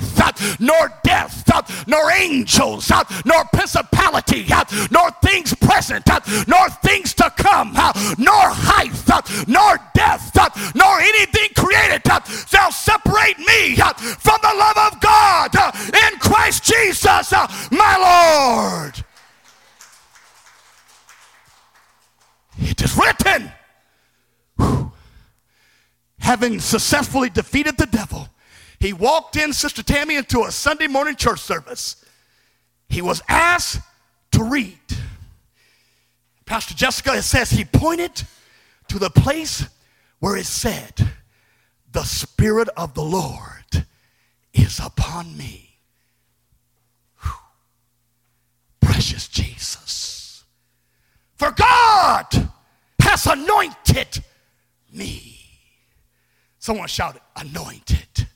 [0.61, 2.91] nor depth, nor angels,
[3.25, 4.47] nor principality,
[4.93, 6.09] nor things present,
[6.47, 7.73] nor things to come,
[8.17, 8.93] nor height,
[9.49, 12.03] nor depth, nor anything created
[12.47, 15.55] shall separate me from the love of God
[15.95, 17.33] in Christ Jesus
[17.71, 19.05] my Lord.
[22.59, 23.53] It is written.
[24.57, 24.93] Whew.
[26.19, 28.29] Having successfully defeated the devil,
[28.81, 32.05] he walked in, Sister Tammy, into a Sunday morning church service.
[32.89, 33.81] He was asked
[34.33, 34.79] to read.
[36.45, 38.23] Pastor Jessica says he pointed
[38.89, 39.67] to the place
[40.21, 40.93] where it said,
[41.93, 43.87] The Spirit of the Lord
[44.53, 45.66] is upon me
[48.97, 50.45] precious Jesus.
[51.35, 52.49] For God
[53.03, 54.25] has anointed
[54.91, 55.39] me.
[56.59, 58.27] Someone shouted, anointed,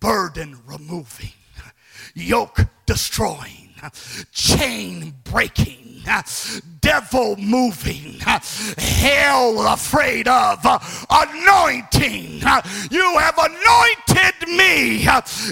[0.00, 1.34] burden removing,
[2.14, 3.68] yoke destroying,
[4.32, 6.00] chain breaking,
[6.84, 8.20] devil moving,
[8.76, 10.78] hell afraid of, uh,
[11.08, 12.42] anointing.
[12.90, 15.04] You have anointed me.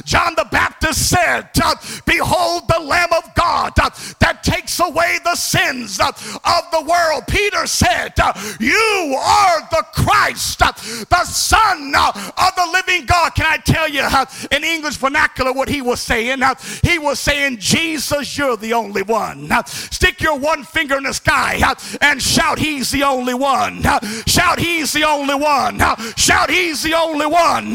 [0.05, 1.75] John the Baptist said, uh,
[2.05, 3.89] Behold the Lamb of God uh,
[4.21, 7.25] that takes away the sins of the world.
[7.27, 8.13] Peter said,
[8.61, 13.35] You are the Christ, the Son of the living God.
[13.35, 14.07] Can I tell you
[14.51, 16.43] in English vernacular what he was saying?
[16.83, 19.51] He was saying, Jesus, you're the only one.
[19.67, 23.83] Stick your one finger in the sky and shout, He's the only one.
[24.27, 25.79] Shout, He's the only one.
[26.17, 27.67] Shout, He's the only one.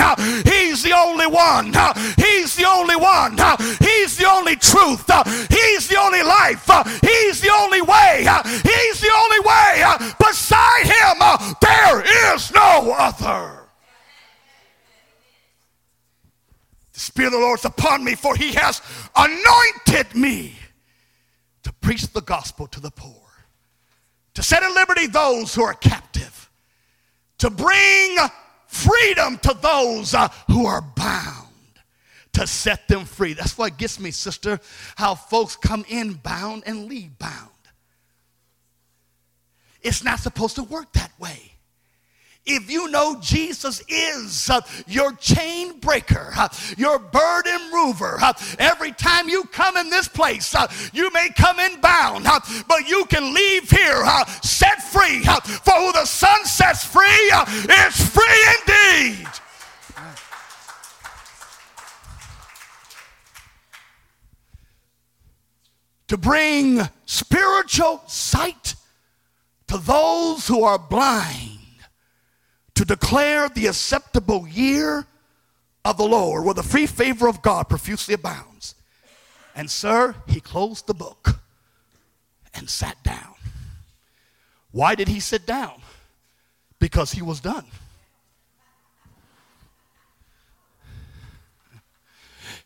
[0.43, 1.74] He's the only one.
[2.18, 3.38] He's the only one.
[3.80, 5.10] He's the only truth.
[5.50, 6.70] He's the only life.
[7.02, 8.28] He's the only way.
[8.64, 9.84] He's the only way.
[10.20, 13.54] Beside Him, there is no other.
[16.93, 18.82] The Spirit of the Lord is upon me, for he has
[19.16, 20.56] anointed me
[21.64, 23.27] to preach the gospel to the poor,
[24.38, 26.48] to set at liberty those who are captive,
[27.40, 28.18] to bring
[28.68, 31.48] freedom to those uh, who are bound
[32.34, 33.34] to set them free.
[33.34, 34.60] That's what gets me, sister,
[34.96, 37.50] how folks come in bound and leave bound.
[39.82, 41.54] It's not supposed to work that way.
[42.48, 48.93] If you know Jesus is uh, your chain breaker, uh, your burden mover, uh, every
[48.93, 50.56] time you come in this place,
[50.93, 52.26] you may come in bound,
[52.68, 54.04] but you can leave here
[54.41, 55.24] set free.
[55.24, 59.28] for who the Son sets free is free indeed.
[66.08, 68.76] to bring spiritual sight
[69.68, 71.57] to those who are blind,
[72.78, 75.08] to declare the acceptable year
[75.84, 78.76] of the Lord, where the free favor of God profusely abounds.
[79.56, 81.40] And, sir, he closed the book
[82.54, 83.34] and sat down.
[84.70, 85.82] Why did he sit down?
[86.78, 87.66] Because he was done.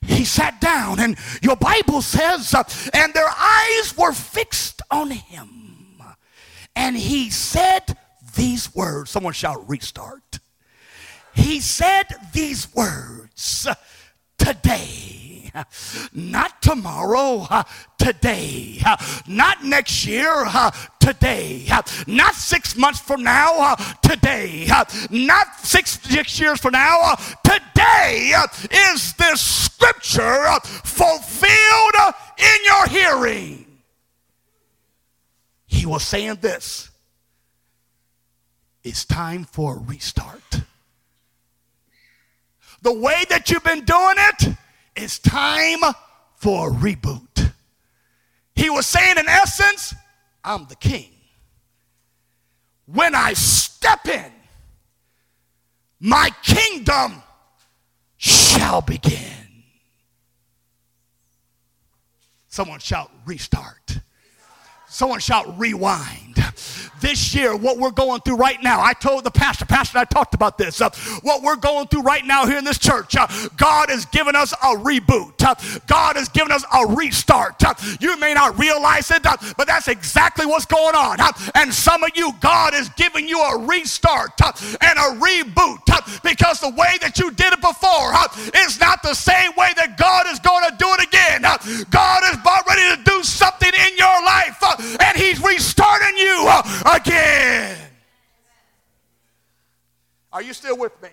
[0.06, 5.48] he sat down, and your Bible says, uh, and their eyes were fixed on him.
[6.76, 7.96] And he said
[8.36, 9.10] these words.
[9.10, 10.40] Someone shout, restart.
[11.34, 12.04] He said
[12.34, 13.68] these words
[14.38, 15.22] today
[16.14, 17.48] not tomorrow,
[17.98, 18.82] today.
[19.28, 20.46] Not next year,
[21.00, 21.68] today.
[22.08, 24.68] Not six months from now, today.
[25.10, 28.34] Not six, six years from now, today
[28.72, 30.46] is this scripture
[30.84, 33.66] fulfilled in your hearing.
[35.66, 36.91] He was saying this
[38.84, 40.62] it's time for a restart.
[42.82, 44.56] The way that you've been doing it,
[44.96, 45.80] it's time
[46.36, 47.52] for a reboot.
[48.56, 49.94] He was saying, in essence,
[50.44, 51.10] I'm the king.
[52.86, 54.32] When I step in,
[56.00, 57.22] my kingdom
[58.18, 59.20] shall begin.
[62.48, 64.00] Someone shout, restart.
[64.92, 66.32] Someone shout, rewind
[67.02, 70.34] this year, what we're going through right now, I told the pastor, Pastor, I talked
[70.34, 70.80] about this.
[70.80, 70.90] Uh,
[71.24, 73.28] what we're going through right now here in this church, uh,
[73.58, 75.44] God has given us a reboot.
[75.44, 75.56] Uh,
[75.88, 77.64] God has given us a restart.
[77.64, 81.20] Uh, you may not realize it, uh, but that's exactly what's going on.
[81.20, 86.60] Uh, and some of you, God is giving you a restart and a reboot because
[86.60, 88.14] the way that you did it before
[88.64, 91.42] is not the same way that God is going to do it again.
[91.90, 94.62] God is about ready to do something in your life,
[95.00, 97.78] and He's restarting you uh, again.
[100.34, 101.10] Are you still with me?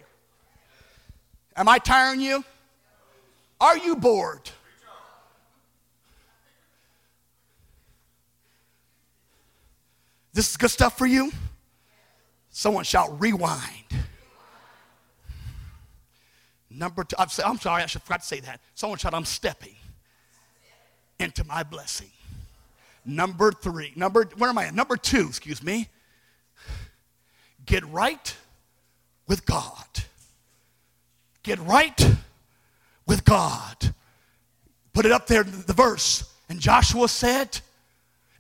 [1.56, 2.44] Am I tiring you?
[3.60, 4.50] Are you bored?
[10.32, 11.32] This is good stuff for you?
[12.50, 13.84] Someone shout rewind.
[16.70, 18.60] Number two, I'm, sorry, I forgot to say that.
[18.74, 19.74] Someone shout, I'm stepping
[21.18, 22.10] into my blessing.
[23.08, 24.68] Number three, number, where am I?
[24.68, 25.88] Number two, excuse me.
[27.64, 28.36] Get right
[29.26, 29.86] with God.
[31.42, 31.98] Get right
[33.06, 33.94] with God.
[34.92, 36.30] Put it up there the verse.
[36.50, 37.58] And Joshua said,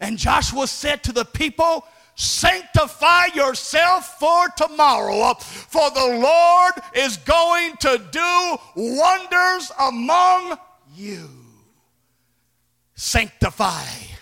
[0.00, 7.74] and Joshua said to the people, Sanctify yourself for tomorrow, for the Lord is going
[7.78, 10.58] to do wonders among
[10.94, 11.30] you.
[12.96, 14.17] Sanctify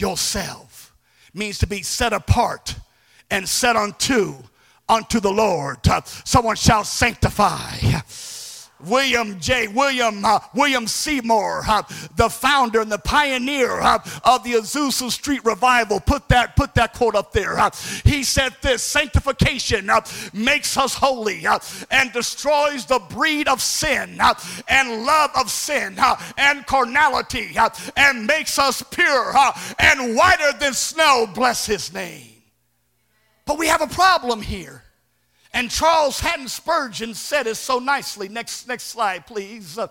[0.00, 0.94] yourself
[1.34, 2.74] means to be set apart
[3.30, 4.34] and set unto
[4.88, 5.78] unto the Lord.
[6.24, 7.76] Someone shall sanctify.
[8.84, 9.68] William J.
[9.68, 11.82] William uh, William Seymour, uh,
[12.16, 16.94] the founder and the pioneer uh, of the Azusa Street revival, put that put that
[16.94, 17.58] quote up there.
[17.58, 17.70] Uh,
[18.04, 20.00] he said this: "Sanctification uh,
[20.32, 21.58] makes us holy uh,
[21.90, 24.18] and destroys the breed of sin
[24.68, 25.96] and love of sin
[26.38, 27.56] and carnality
[27.96, 29.34] and makes us pure
[29.78, 32.26] and whiter than snow." Bless His name.
[33.44, 34.84] But we have a problem here.
[35.52, 38.28] And Charles Haddon Spurgeon said it so nicely.
[38.28, 39.78] Next, next slide, please.
[39.78, 39.88] Uh,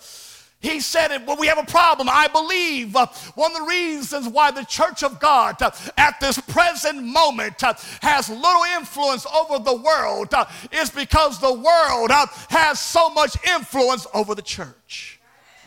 [0.62, 2.10] he said it, well, we have a problem.
[2.12, 6.38] I believe uh, one of the reasons why the church of God uh, at this
[6.38, 7.62] present moment
[8.01, 10.34] has little influence over the world
[10.72, 12.12] is because the world
[12.49, 15.20] has so much influence over the church.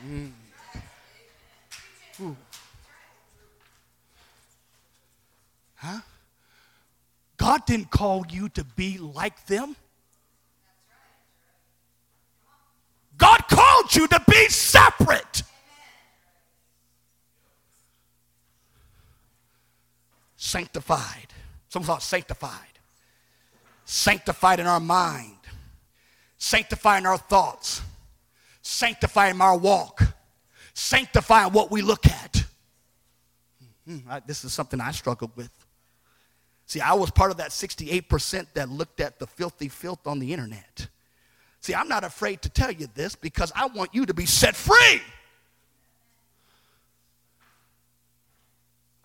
[0.07, 0.33] Mm.
[5.77, 5.99] Huh?
[7.39, 9.75] God didn't call you to be like them.
[13.19, 13.41] God
[13.97, 15.43] you to be separate.
[20.37, 21.29] Sanctified.
[21.69, 22.79] Some thought sanctified.
[23.85, 25.39] Sanctified in our mind,
[26.39, 27.83] sanctifying our thoughts,
[28.63, 30.03] sanctifying our walk,
[30.75, 32.45] sanctifying what we look at.
[33.89, 34.11] Mm-hmm.
[34.11, 35.51] I, this is something I struggled with.
[36.67, 40.33] See, I was part of that 68% that looked at the filthy filth on the
[40.33, 40.89] internet.
[41.63, 44.57] See, I'm not afraid to tell you this because I want you to be set
[44.57, 45.01] free.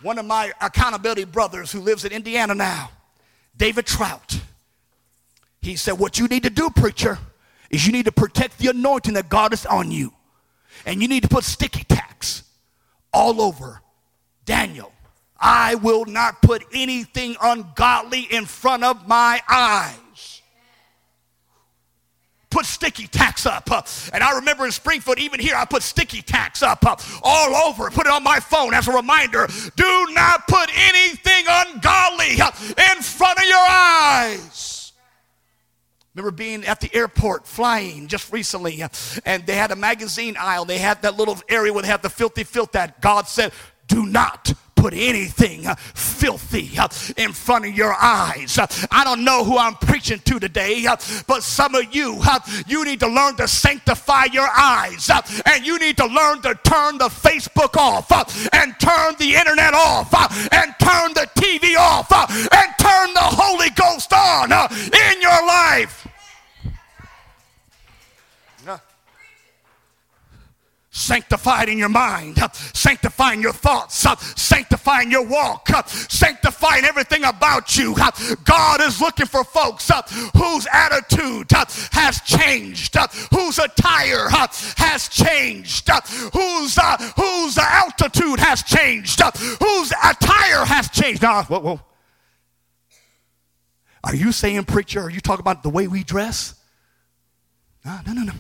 [0.02, 2.90] One of my accountability brothers who lives in Indiana now,
[3.56, 4.40] David Trout,
[5.62, 7.20] he said, What you need to do, preacher,
[7.70, 10.12] is you need to protect the anointing that God is on you.
[10.86, 12.44] And you need to put sticky tacks
[13.14, 13.82] all over
[14.46, 14.92] Daniel.
[15.40, 20.00] I will not put anything ungodly in front of my eyes.
[22.58, 23.70] Put sticky tacks up.
[23.70, 23.84] Uh,
[24.14, 27.92] and I remember in Springfield, even here, I put sticky tacks up uh, all over.
[27.92, 29.46] Put it on my phone as a reminder.
[29.76, 32.50] Do not put anything ungodly uh,
[32.96, 34.92] in front of your eyes.
[36.16, 38.84] Remember being at the airport flying just recently,
[39.24, 40.66] and they had a magazine aisle.
[40.66, 43.52] They had that little area where they had the filthy filth that God said,
[43.86, 48.58] do not put anything uh, filthy uh, in front of your eyes.
[48.58, 50.86] Uh, I don't know who I'm preaching to today,
[51.26, 52.22] but some of you,
[52.68, 55.10] you need to learn to sanctify your eyes
[55.46, 58.12] and you need to learn to turn the Facebook off
[58.54, 60.14] and turn the internet off
[60.54, 66.07] and turn the TV off and turn the Holy Ghost on in your life.
[70.98, 72.38] Sanctified in your mind,
[72.74, 77.96] sanctifying your thoughts, sanctifying your walk, sanctifying everything about you.
[78.44, 79.92] God is looking for folks
[80.36, 81.52] whose attitude
[81.92, 82.96] has changed,
[83.32, 85.90] whose attire has changed,
[86.34, 86.78] whose,
[87.16, 91.22] whose altitude has changed, whose attire has changed.
[91.22, 91.82] Now, whoa, whoa.
[94.04, 96.56] Are you saying, preacher, are you talking about the way we dress?
[97.86, 98.34] No, no, no, no.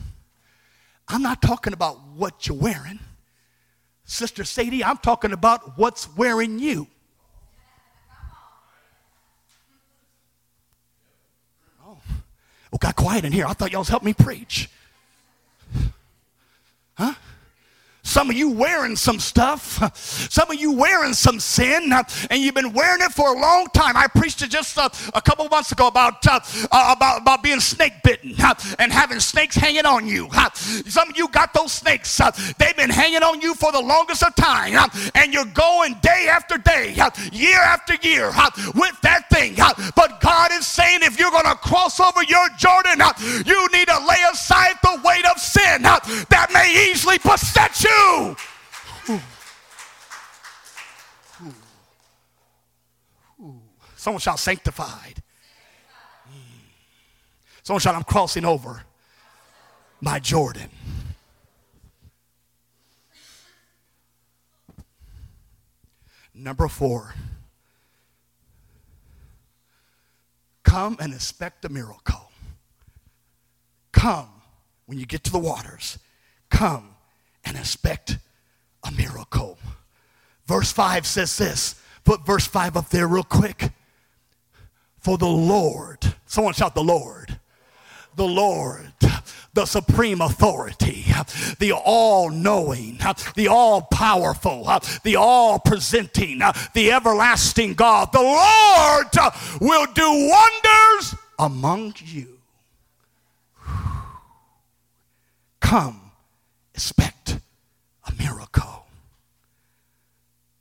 [1.07, 2.99] I'm not talking about what you're wearing.
[4.03, 6.87] Sister Sadie, I'm talking about what's wearing you.
[11.85, 13.45] Oh, got quiet in here.
[13.45, 14.69] I thought y'all was helping me preach.
[16.95, 17.13] Huh?
[18.07, 19.83] Some of you wearing some stuff.
[20.31, 21.91] Some of you wearing some sin,
[22.29, 23.97] and you've been wearing it for a long time.
[23.97, 26.39] I preached it just uh, a couple months ago about, uh,
[26.71, 30.29] uh, about, about being snake bitten uh, and having snakes hanging on you.
[30.33, 32.21] Uh, some of you got those snakes.
[32.21, 36.27] Uh, they've been hanging on you for the longest of time, and you're going day
[36.29, 36.95] after day,
[37.33, 38.31] year after year
[38.73, 39.55] with that thing.
[39.97, 43.01] But God is saying if you're going to cross over your Jordan,
[43.45, 47.96] you need to lay aside the weight of sin that may easily beset you.
[53.95, 55.21] Someone shout sanctified.
[57.63, 58.83] Someone shout, I'm crossing over
[59.99, 60.69] my Jordan.
[66.33, 67.15] Number four,
[70.63, 72.31] come and expect a miracle.
[73.91, 74.29] Come
[74.85, 75.97] when you get to the waters.
[76.49, 76.95] Come
[77.47, 78.17] and expect
[78.83, 79.57] a miracle.
[80.45, 81.75] Verse 5 says this.
[82.03, 83.71] Put verse 5 up there real quick.
[84.99, 87.39] For the Lord, someone shout the Lord.
[88.15, 88.93] The Lord,
[89.53, 91.05] the supreme authority,
[91.59, 92.97] the all knowing,
[93.35, 94.67] the all powerful,
[95.03, 96.39] the all presenting,
[96.73, 99.07] the everlasting God, the Lord
[99.61, 102.39] will do wonders among you.
[105.59, 106.11] Come,
[106.73, 107.16] expect
[108.19, 108.85] miracle.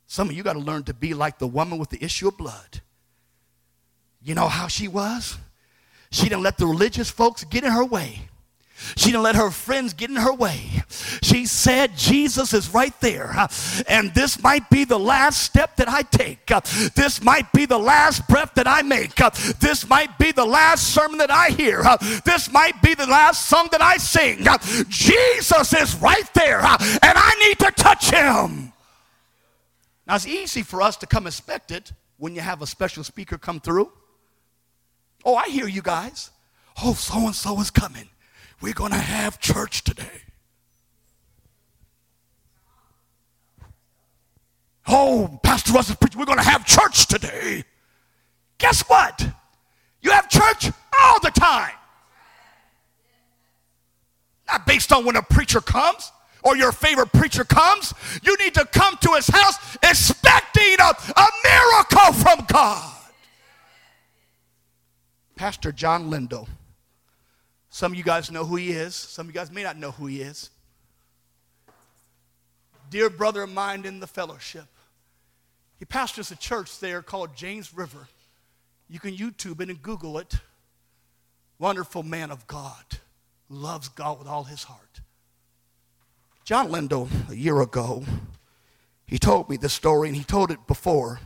[0.07, 2.37] Some of you got to learn to be like the woman with the issue of
[2.37, 2.81] blood.
[4.21, 5.37] You know how she was?
[6.09, 8.21] She didn't let the religious folks get in her way.
[8.95, 10.83] She didn't let her friends get in her way.
[11.21, 13.33] She said, Jesus is right there.
[13.87, 16.45] And this might be the last step that I take.
[16.95, 19.15] This might be the last breath that I make.
[19.59, 21.83] This might be the last sermon that I hear.
[22.23, 24.45] This might be the last song that I sing.
[24.89, 26.59] Jesus is right there.
[26.59, 28.73] And I need to touch him.
[30.05, 33.37] Now, it's easy for us to come expect it when you have a special speaker
[33.37, 33.91] come through.
[35.25, 36.29] Oh, I hear you guys.
[36.81, 38.07] Oh, so and so is coming.
[38.61, 40.21] We're going to have church today.
[44.87, 46.19] Oh, Pastor Russ is preaching.
[46.19, 47.63] We're going to have church today.
[48.57, 49.27] Guess what?
[50.01, 51.73] You have church all the time.
[54.49, 57.93] not based on when a preacher comes or your favorite preacher comes.
[58.23, 62.93] You need to come to his house expecting a, a miracle from God.
[65.35, 66.47] Pastor John Lindell.
[67.77, 68.95] Some of you guys know who he is.
[68.95, 70.49] Some of you guys may not know who he is.
[72.89, 74.65] Dear brother of mine in the fellowship.
[75.77, 78.07] He pastors a church there called James River.
[78.89, 80.39] You can YouTube it and Google it.
[81.59, 82.83] Wonderful man of God
[83.47, 85.01] loves God with all his heart.
[86.45, 88.03] John Lindell, a year ago,
[89.05, 91.19] he told me this story and he told it before.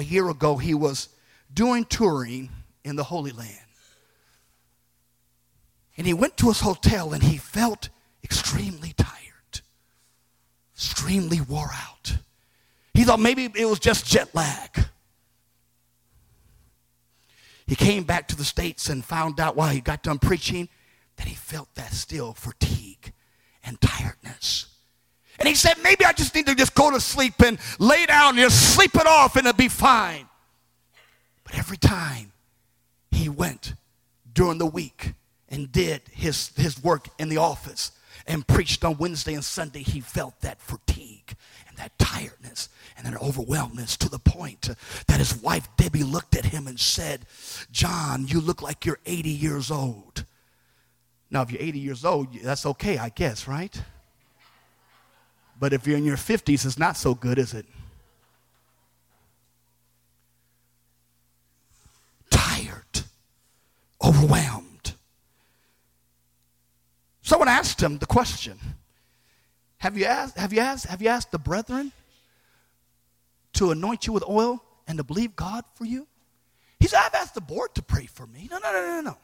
[0.00, 1.10] A year ago, he was
[1.54, 2.50] doing touring
[2.84, 3.65] in the Holy Land.
[5.96, 7.88] And he went to his hotel and he felt
[8.22, 9.60] extremely tired,
[10.74, 12.18] extremely wore out.
[12.94, 14.84] He thought maybe it was just jet lag.
[17.66, 20.68] He came back to the States and found out while he got done preaching
[21.16, 23.12] that he felt that still fatigue
[23.64, 24.66] and tiredness.
[25.38, 28.30] And he said, maybe I just need to just go to sleep and lay down
[28.30, 30.28] and just sleep it off and it'll be fine.
[31.44, 32.32] But every time
[33.10, 33.74] he went
[34.32, 35.12] during the week
[35.56, 37.90] and did his, his work in the office
[38.26, 41.34] and preached on Wednesday and Sunday, he felt that fatigue
[41.68, 44.68] and that tiredness and that overwhelmness to the point
[45.06, 47.26] that his wife Debbie looked at him and said,
[47.72, 50.24] John, you look like you're 80 years old.
[51.30, 53.82] Now, if you're 80 years old, that's okay, I guess, right?
[55.58, 57.66] But if you're in your 50s, it's not so good, is it?
[62.30, 63.02] Tired,
[64.04, 64.65] overwhelmed.
[67.26, 68.56] Someone asked him the question
[69.78, 71.90] Have you asked, have you asked, have you asked the brethren
[73.54, 76.06] to anoint you with oil and to believe God for you?
[76.78, 78.46] He said, I've asked the board to pray for me.
[78.48, 79.18] No, no, no, no, no.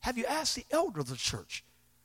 [0.00, 1.64] Have you asked the elder of the church?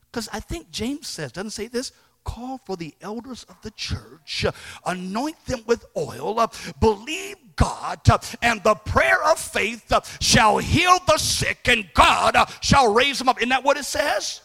[0.09, 1.91] Because I think James says, doesn't say this,
[2.23, 4.45] call for the elders of the church,
[4.85, 7.99] anoint them with oil, believe God,
[8.41, 9.91] and the prayer of faith
[10.21, 13.39] shall heal the sick, and God shall raise them up.
[13.39, 14.39] Isn't that what it says?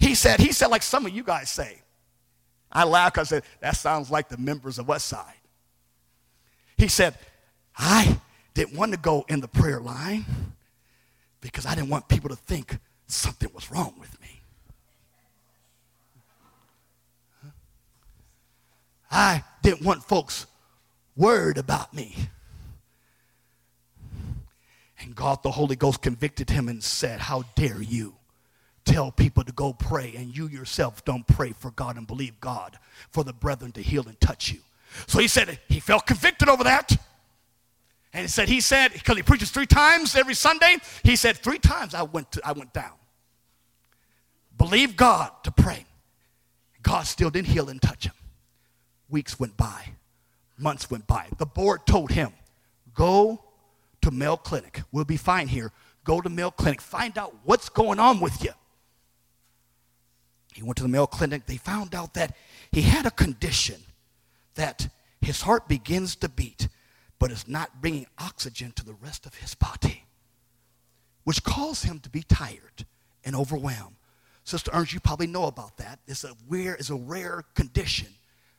[0.00, 1.80] He said, he said, like some of you guys say.
[2.70, 5.34] I laughed because I said, that sounds like the members of West Side.
[6.76, 7.18] He said,
[7.76, 8.18] I
[8.54, 10.24] didn't want to go in the prayer line
[11.40, 14.40] because I didn't want people to think something was wrong with me.
[19.10, 20.46] I didn't want folks
[21.16, 22.14] worried about me.
[25.00, 28.14] And God, the Holy Ghost, convicted him and said, How dare you
[28.90, 32.76] tell people to go pray, and you yourself don't pray for God and believe God
[33.10, 34.58] for the brethren to heal and touch you?
[35.06, 36.96] So he said he felt convicted over that.
[38.12, 41.60] And he said, he said, because he preaches three times every Sunday, he said, three
[41.60, 42.90] times I went, to, I went down.
[44.58, 45.86] Believe God to pray.
[46.82, 48.14] God still didn't heal and touch him.
[49.08, 49.84] Weeks went by,
[50.58, 51.28] months went by.
[51.38, 52.32] The board told him,
[52.94, 53.44] go
[54.02, 54.82] to Mayo Clinic.
[54.90, 55.70] We'll be fine here.
[56.02, 56.80] Go to Mayo Clinic.
[56.80, 58.50] Find out what's going on with you.
[60.52, 61.46] He went to the Mayo Clinic.
[61.46, 62.36] They found out that
[62.72, 63.80] he had a condition
[64.54, 64.88] that
[65.20, 66.68] his heart begins to beat
[67.18, 70.04] but is not bringing oxygen to the rest of his body,
[71.24, 72.86] which caused him to be tired
[73.24, 73.94] and overwhelmed.
[74.42, 76.00] Sister Ernst, you probably know about that.
[76.08, 78.08] It's a rare, it's a rare condition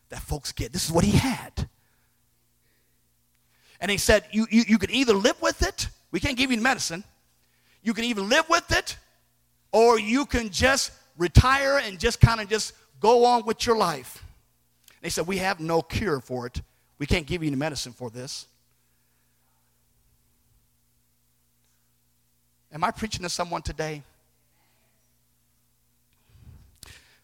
[0.10, 0.72] that folks get.
[0.72, 1.68] This is what he had.
[3.82, 6.62] And he said, you, you, you can either live with it, we can't give you
[6.62, 7.04] medicine.
[7.82, 8.96] You can either live with it,
[9.72, 10.92] or you can just
[11.22, 14.24] retire and just kind of just go on with your life.
[15.02, 16.62] They said, We have no cure for it.
[17.00, 18.48] We can't give you any medicine for this.
[22.74, 24.04] Am I preaching to someone today?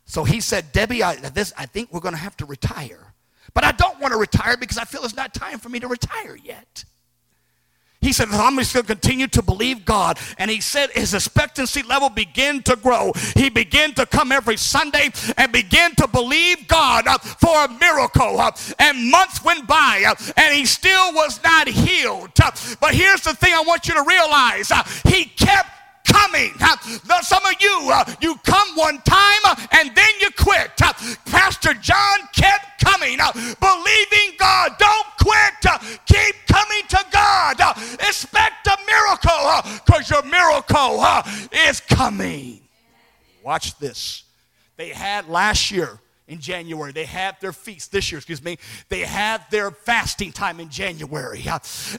[0.05, 3.13] So he said, Debbie, I, this, I think we're going to have to retire.
[3.53, 5.87] But I don't want to retire because I feel it's not time for me to
[5.87, 6.85] retire yet.
[8.07, 10.17] He said, I'm just going to continue to believe God.
[10.37, 13.11] And he said his expectancy level began to grow.
[13.35, 18.39] He began to come every Sunday and begin to believe God uh, for a miracle.
[18.39, 22.29] Uh, and months went by uh, and he still was not healed.
[22.79, 24.71] But here's the thing I want you to realize
[25.03, 25.76] he kept
[26.07, 26.53] coming.
[27.21, 30.71] Some of you, uh, you come one time uh, and then you quit.
[30.81, 30.93] Uh,
[31.25, 33.17] Pastor John kept coming,
[33.59, 34.71] believing God.
[34.77, 35.99] Don't quit.
[36.05, 37.59] Keep coming to God.
[37.93, 41.03] Expect a miracle because your miracle
[41.67, 42.61] is coming.
[43.43, 44.23] Watch this.
[44.77, 46.91] They had last year in January.
[46.91, 48.57] They have their feast this year, excuse me.
[48.89, 51.45] They have their fasting time in January.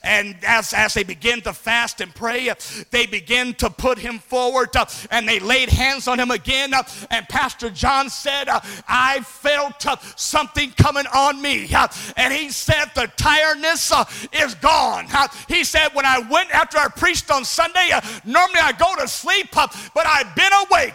[0.02, 2.52] And as, as they begin to fast and pray,
[2.90, 6.74] they begin to put him forward uh, and they laid hands on him again.
[6.74, 11.72] Uh, and Pastor John said, uh, I felt uh, something coming on me.
[11.74, 15.06] Uh, and he said, The tiredness uh, is gone.
[15.48, 17.90] He said, When I went after I preached on Sunday,
[18.24, 20.94] normally I go to sleep, but I've been awake.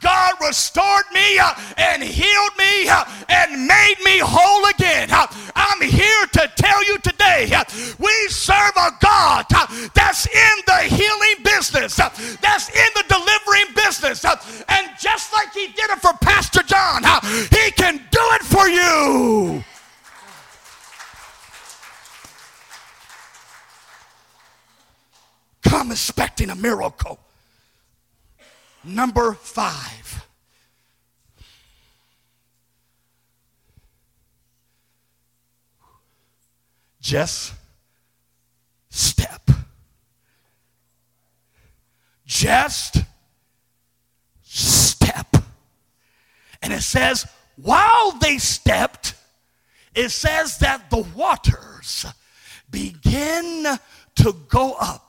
[0.00, 1.38] God restored me
[1.76, 5.08] and healed me Uh, and made me whole again.
[5.10, 7.64] Uh, I'm here to tell you today uh,
[7.98, 9.46] we serve a God
[9.94, 14.24] that's in the healing business, that's in the delivering business.
[14.68, 17.02] And just like he did it for Pastor John,
[17.50, 19.64] he can do it for you.
[25.62, 27.18] Come expecting a miracle.
[28.84, 30.27] Number five.
[37.08, 37.54] Just
[38.90, 39.50] step.
[42.26, 42.98] Just
[44.42, 45.36] step.
[46.60, 49.14] And it says, while they stepped,
[49.94, 52.04] it says that the waters
[52.70, 53.64] begin
[54.16, 55.07] to go up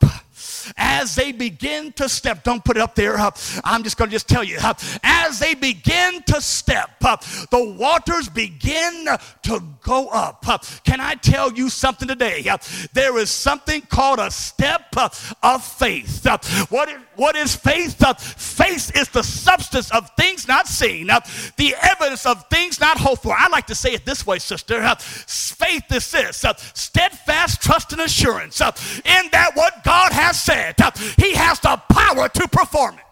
[0.77, 3.17] as they begin to step, don't put it up there.
[3.63, 4.57] I'm just going to just tell you.
[5.03, 9.07] As they begin to step, the waters begin
[9.43, 10.45] to go up.
[10.83, 12.45] Can I tell you something today?
[12.93, 14.95] There is something called a step
[15.43, 16.25] of faith.
[16.69, 17.97] What is, what is faith?
[18.19, 21.19] Faith is the substance of things not seen, uh,
[21.57, 23.35] the evidence of things not hoped for.
[23.37, 24.81] I like to say it this way, sister.
[24.81, 30.75] Uh, faith is this uh, steadfast trust and assurance in that what God has said,
[31.17, 33.03] He has the power to perform it.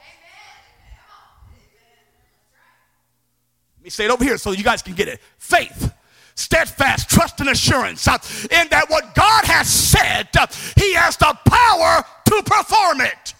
[3.77, 5.19] Let me say it over here so you guys can get it.
[5.37, 5.93] Faith
[6.35, 8.17] steadfast trust and assurance uh,
[8.51, 10.47] in that what God has said, uh,
[10.77, 13.33] He has the power to perform it.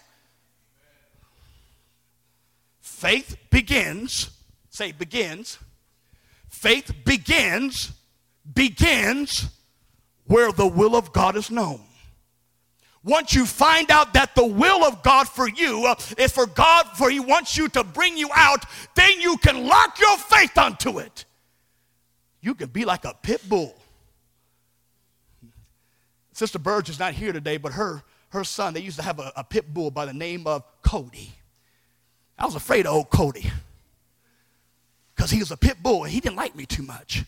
[2.98, 4.32] Faith begins,
[4.72, 5.60] say begins.
[6.50, 7.91] Faith begins,
[8.56, 9.52] begins
[10.26, 11.80] where the will of God is known.
[13.04, 16.88] Once you find out that the will of God for you uh, is for God,
[16.95, 20.98] for He wants you to bring you out, then you can lock your faith onto
[20.98, 21.26] it.
[22.41, 23.78] You can be like a pit bull.
[26.34, 29.32] Sister Burge is not here today, but her, her son, they used to have a,
[29.36, 31.37] a pit bull by the name of Cody.
[32.38, 33.52] I was afraid of old Cody
[35.16, 37.24] because he was a pit bull and he didn't like me too much.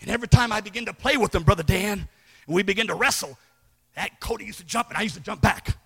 [0.00, 2.08] And every time I begin to play with him, Brother Dan,
[2.46, 3.36] and we begin to wrestle,
[3.94, 5.76] that Cody used to jump and I used to jump back.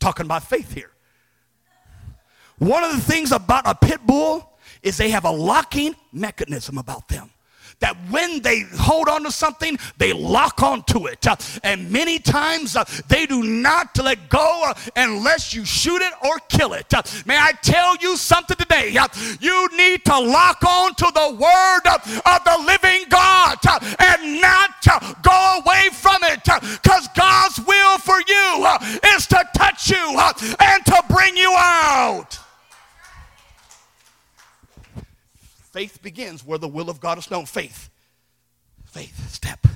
[0.00, 0.90] Talking about faith here.
[2.58, 7.08] One of the things about a pit bull is they have a locking mechanism about
[7.08, 7.30] them
[7.80, 11.26] that when they hold on to something, they lock onto it.
[11.26, 16.12] Uh, and many times uh, they do not let go uh, unless you shoot it
[16.24, 16.92] or kill it.
[16.92, 18.96] Uh, may I tell you something today?
[18.96, 19.08] Uh,
[19.40, 23.58] you need to lock on to the word uh, of the living God
[23.98, 28.66] and not go away from it because God's will for you
[29.16, 30.20] is to touch you
[30.60, 32.45] and to bring you out.
[35.76, 37.44] Faith begins where the will of God is known.
[37.44, 37.90] Faith.
[38.86, 39.30] Faith.
[39.30, 39.66] Step.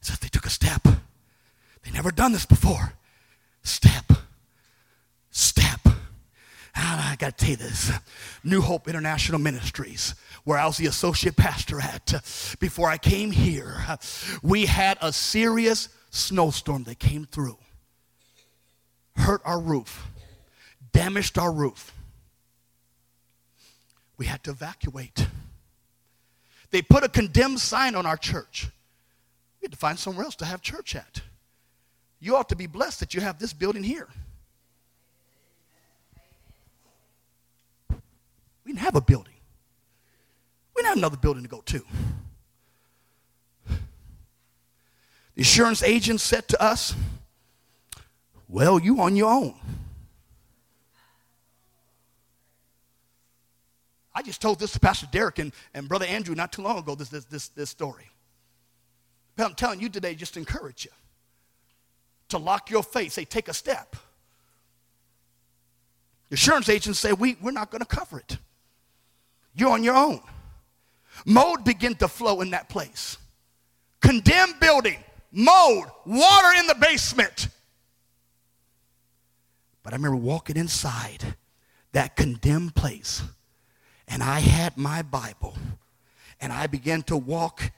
[0.00, 0.84] Says they took a step.
[0.84, 2.92] They never done this before.
[3.64, 4.04] Step.
[5.32, 5.80] Step.
[6.76, 7.90] Ah, I got to tell you this.
[8.44, 12.14] New Hope International Ministries, where I was the associate pastor at,
[12.60, 13.84] before I came here,
[14.44, 17.58] we had a serious snowstorm that came through,
[19.16, 20.06] hurt our roof,
[20.92, 21.92] damaged our roof
[24.20, 25.26] we had to evacuate.
[26.70, 28.68] They put a condemned sign on our church.
[29.60, 31.22] We had to find somewhere else to have church at.
[32.20, 34.08] You ought to be blessed that you have this building here.
[37.90, 39.32] We didn't have a building.
[40.76, 41.82] We didn't have another building to go to.
[43.68, 43.78] The
[45.38, 46.94] insurance agent said to us,
[48.50, 49.54] Well, you on your own.
[54.14, 56.94] I just told this to Pastor Derek and, and Brother Andrew not too long ago,
[56.94, 58.10] this, this, this, this story.
[59.36, 60.90] But I'm telling you today, just encourage you
[62.28, 63.12] to lock your faith.
[63.12, 63.96] Say, take a step.
[66.30, 68.38] Insurance agents say, we, we're not going to cover it.
[69.54, 70.20] You're on your own.
[71.26, 73.18] Mold began to flow in that place.
[74.00, 74.98] Condemned building,
[75.32, 77.48] mold, water in the basement.
[79.82, 81.34] But I remember walking inside
[81.92, 83.22] that condemned place,
[84.10, 85.54] and I had my Bible,
[86.40, 87.70] and I began to walk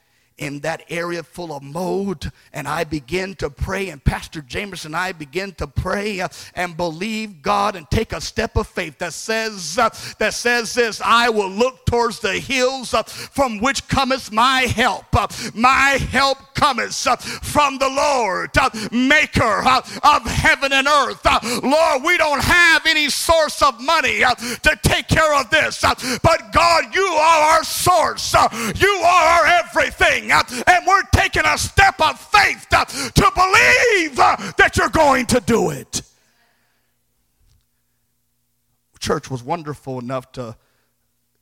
[0.43, 2.29] in that area full of mold.
[2.51, 6.75] And I begin to pray and Pastor James and I begin to pray uh, and
[6.75, 9.89] believe God and take a step of faith that says uh,
[10.19, 15.05] that says this I will look towards the hills uh, from which cometh my help.
[15.15, 19.63] Uh, my help cometh uh, from the Lord uh, maker
[20.03, 21.25] of heaven and earth.
[21.63, 25.81] Lord we don't have any source of money to take care of this
[26.21, 28.33] but God you are our source
[28.75, 34.35] you are our everything and we're taking a step of faith uh, to believe uh,
[34.57, 36.01] that you're going to do it.
[38.99, 40.55] Church was wonderful enough to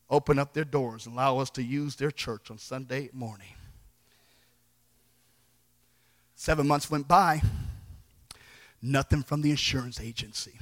[0.09, 3.53] open up their doors and allow us to use their church on Sunday morning.
[6.35, 7.41] Seven months went by,
[8.81, 10.53] nothing from the insurance agency.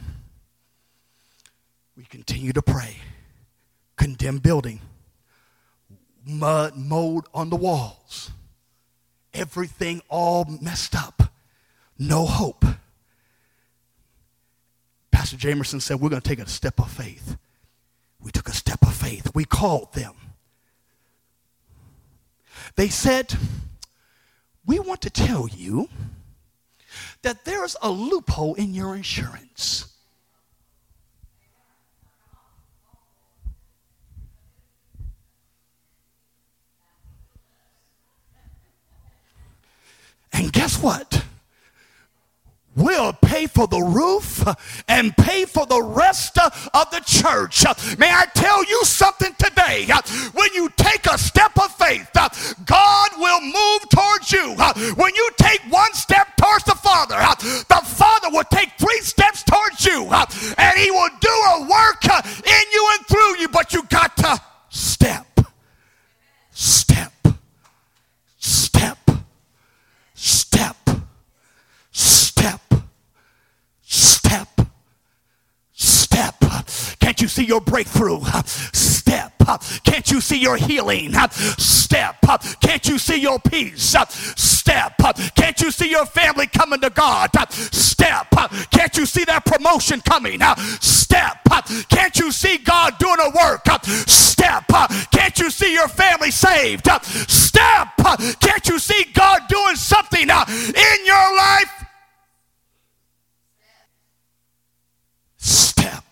[1.95, 2.97] We continue to pray.
[3.95, 4.81] Condemned building
[6.29, 8.31] mud, mold on the walls.
[9.33, 11.33] Everything all messed up.
[11.97, 12.65] No hope.
[15.11, 17.37] Pastor Jamerson said, We're going to take a step of faith.
[18.21, 19.31] We took a step of faith.
[19.33, 20.13] We called them.
[22.75, 23.35] They said,
[24.65, 25.89] We want to tell you
[27.21, 29.85] that there's a loophole in your insurance.
[40.31, 41.23] And what?
[42.75, 44.47] We'll pay for the roof
[44.87, 47.65] and pay for the rest of the church.
[47.97, 49.87] May I tell you something today?
[50.33, 52.09] When you take a step of faith,
[52.65, 54.55] God will move towards you.
[54.95, 59.85] When you take one step towards the Father, the Father will take three steps towards
[59.85, 60.05] you,
[60.57, 63.49] and He will do a work in you and through you.
[63.49, 65.27] But you got to step,
[66.51, 67.11] step
[68.39, 68.97] step,
[70.13, 70.77] step,
[73.81, 74.47] step,
[75.73, 77.08] step.
[77.19, 78.21] Can't you see your breakthrough?
[78.45, 79.33] Step.
[79.83, 81.11] Can't you see your healing?
[81.31, 82.15] Step.
[82.61, 83.93] Can't you see your peace?
[84.13, 84.93] Step.
[85.35, 87.31] Can't you see your family coming to God?
[87.51, 88.29] Step.
[88.71, 90.39] Can't you see that promotion coming?
[90.79, 91.43] Step.
[91.89, 93.67] Can't you see God doing a work?
[93.83, 94.63] Step.
[95.11, 96.87] Can't you see your family saved?
[97.27, 97.89] Step.
[98.39, 101.85] Can't you see God doing something in your life?
[105.35, 106.09] Step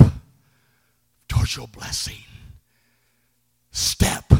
[1.37, 2.23] towards your blessing.
[3.71, 4.33] Step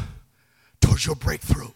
[0.81, 1.69] towards your breakthrough.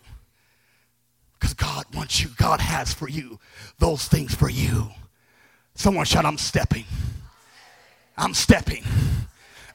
[1.34, 3.39] Because God wants you, God has for you
[3.78, 4.88] those things for you.
[5.76, 6.86] Someone shout, I'm stepping.
[8.17, 8.84] I'm stepping.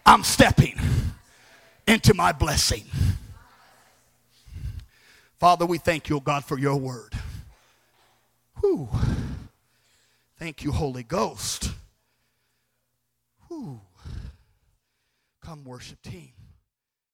[0.04, 0.78] I'm stepping
[1.86, 2.84] into my blessing.
[5.38, 7.12] Father, we thank you, God, for your word.
[8.60, 8.88] Whew.
[10.38, 11.70] Thank you, Holy Ghost.
[13.48, 13.80] Whew.
[15.46, 16.35] Come, worship team.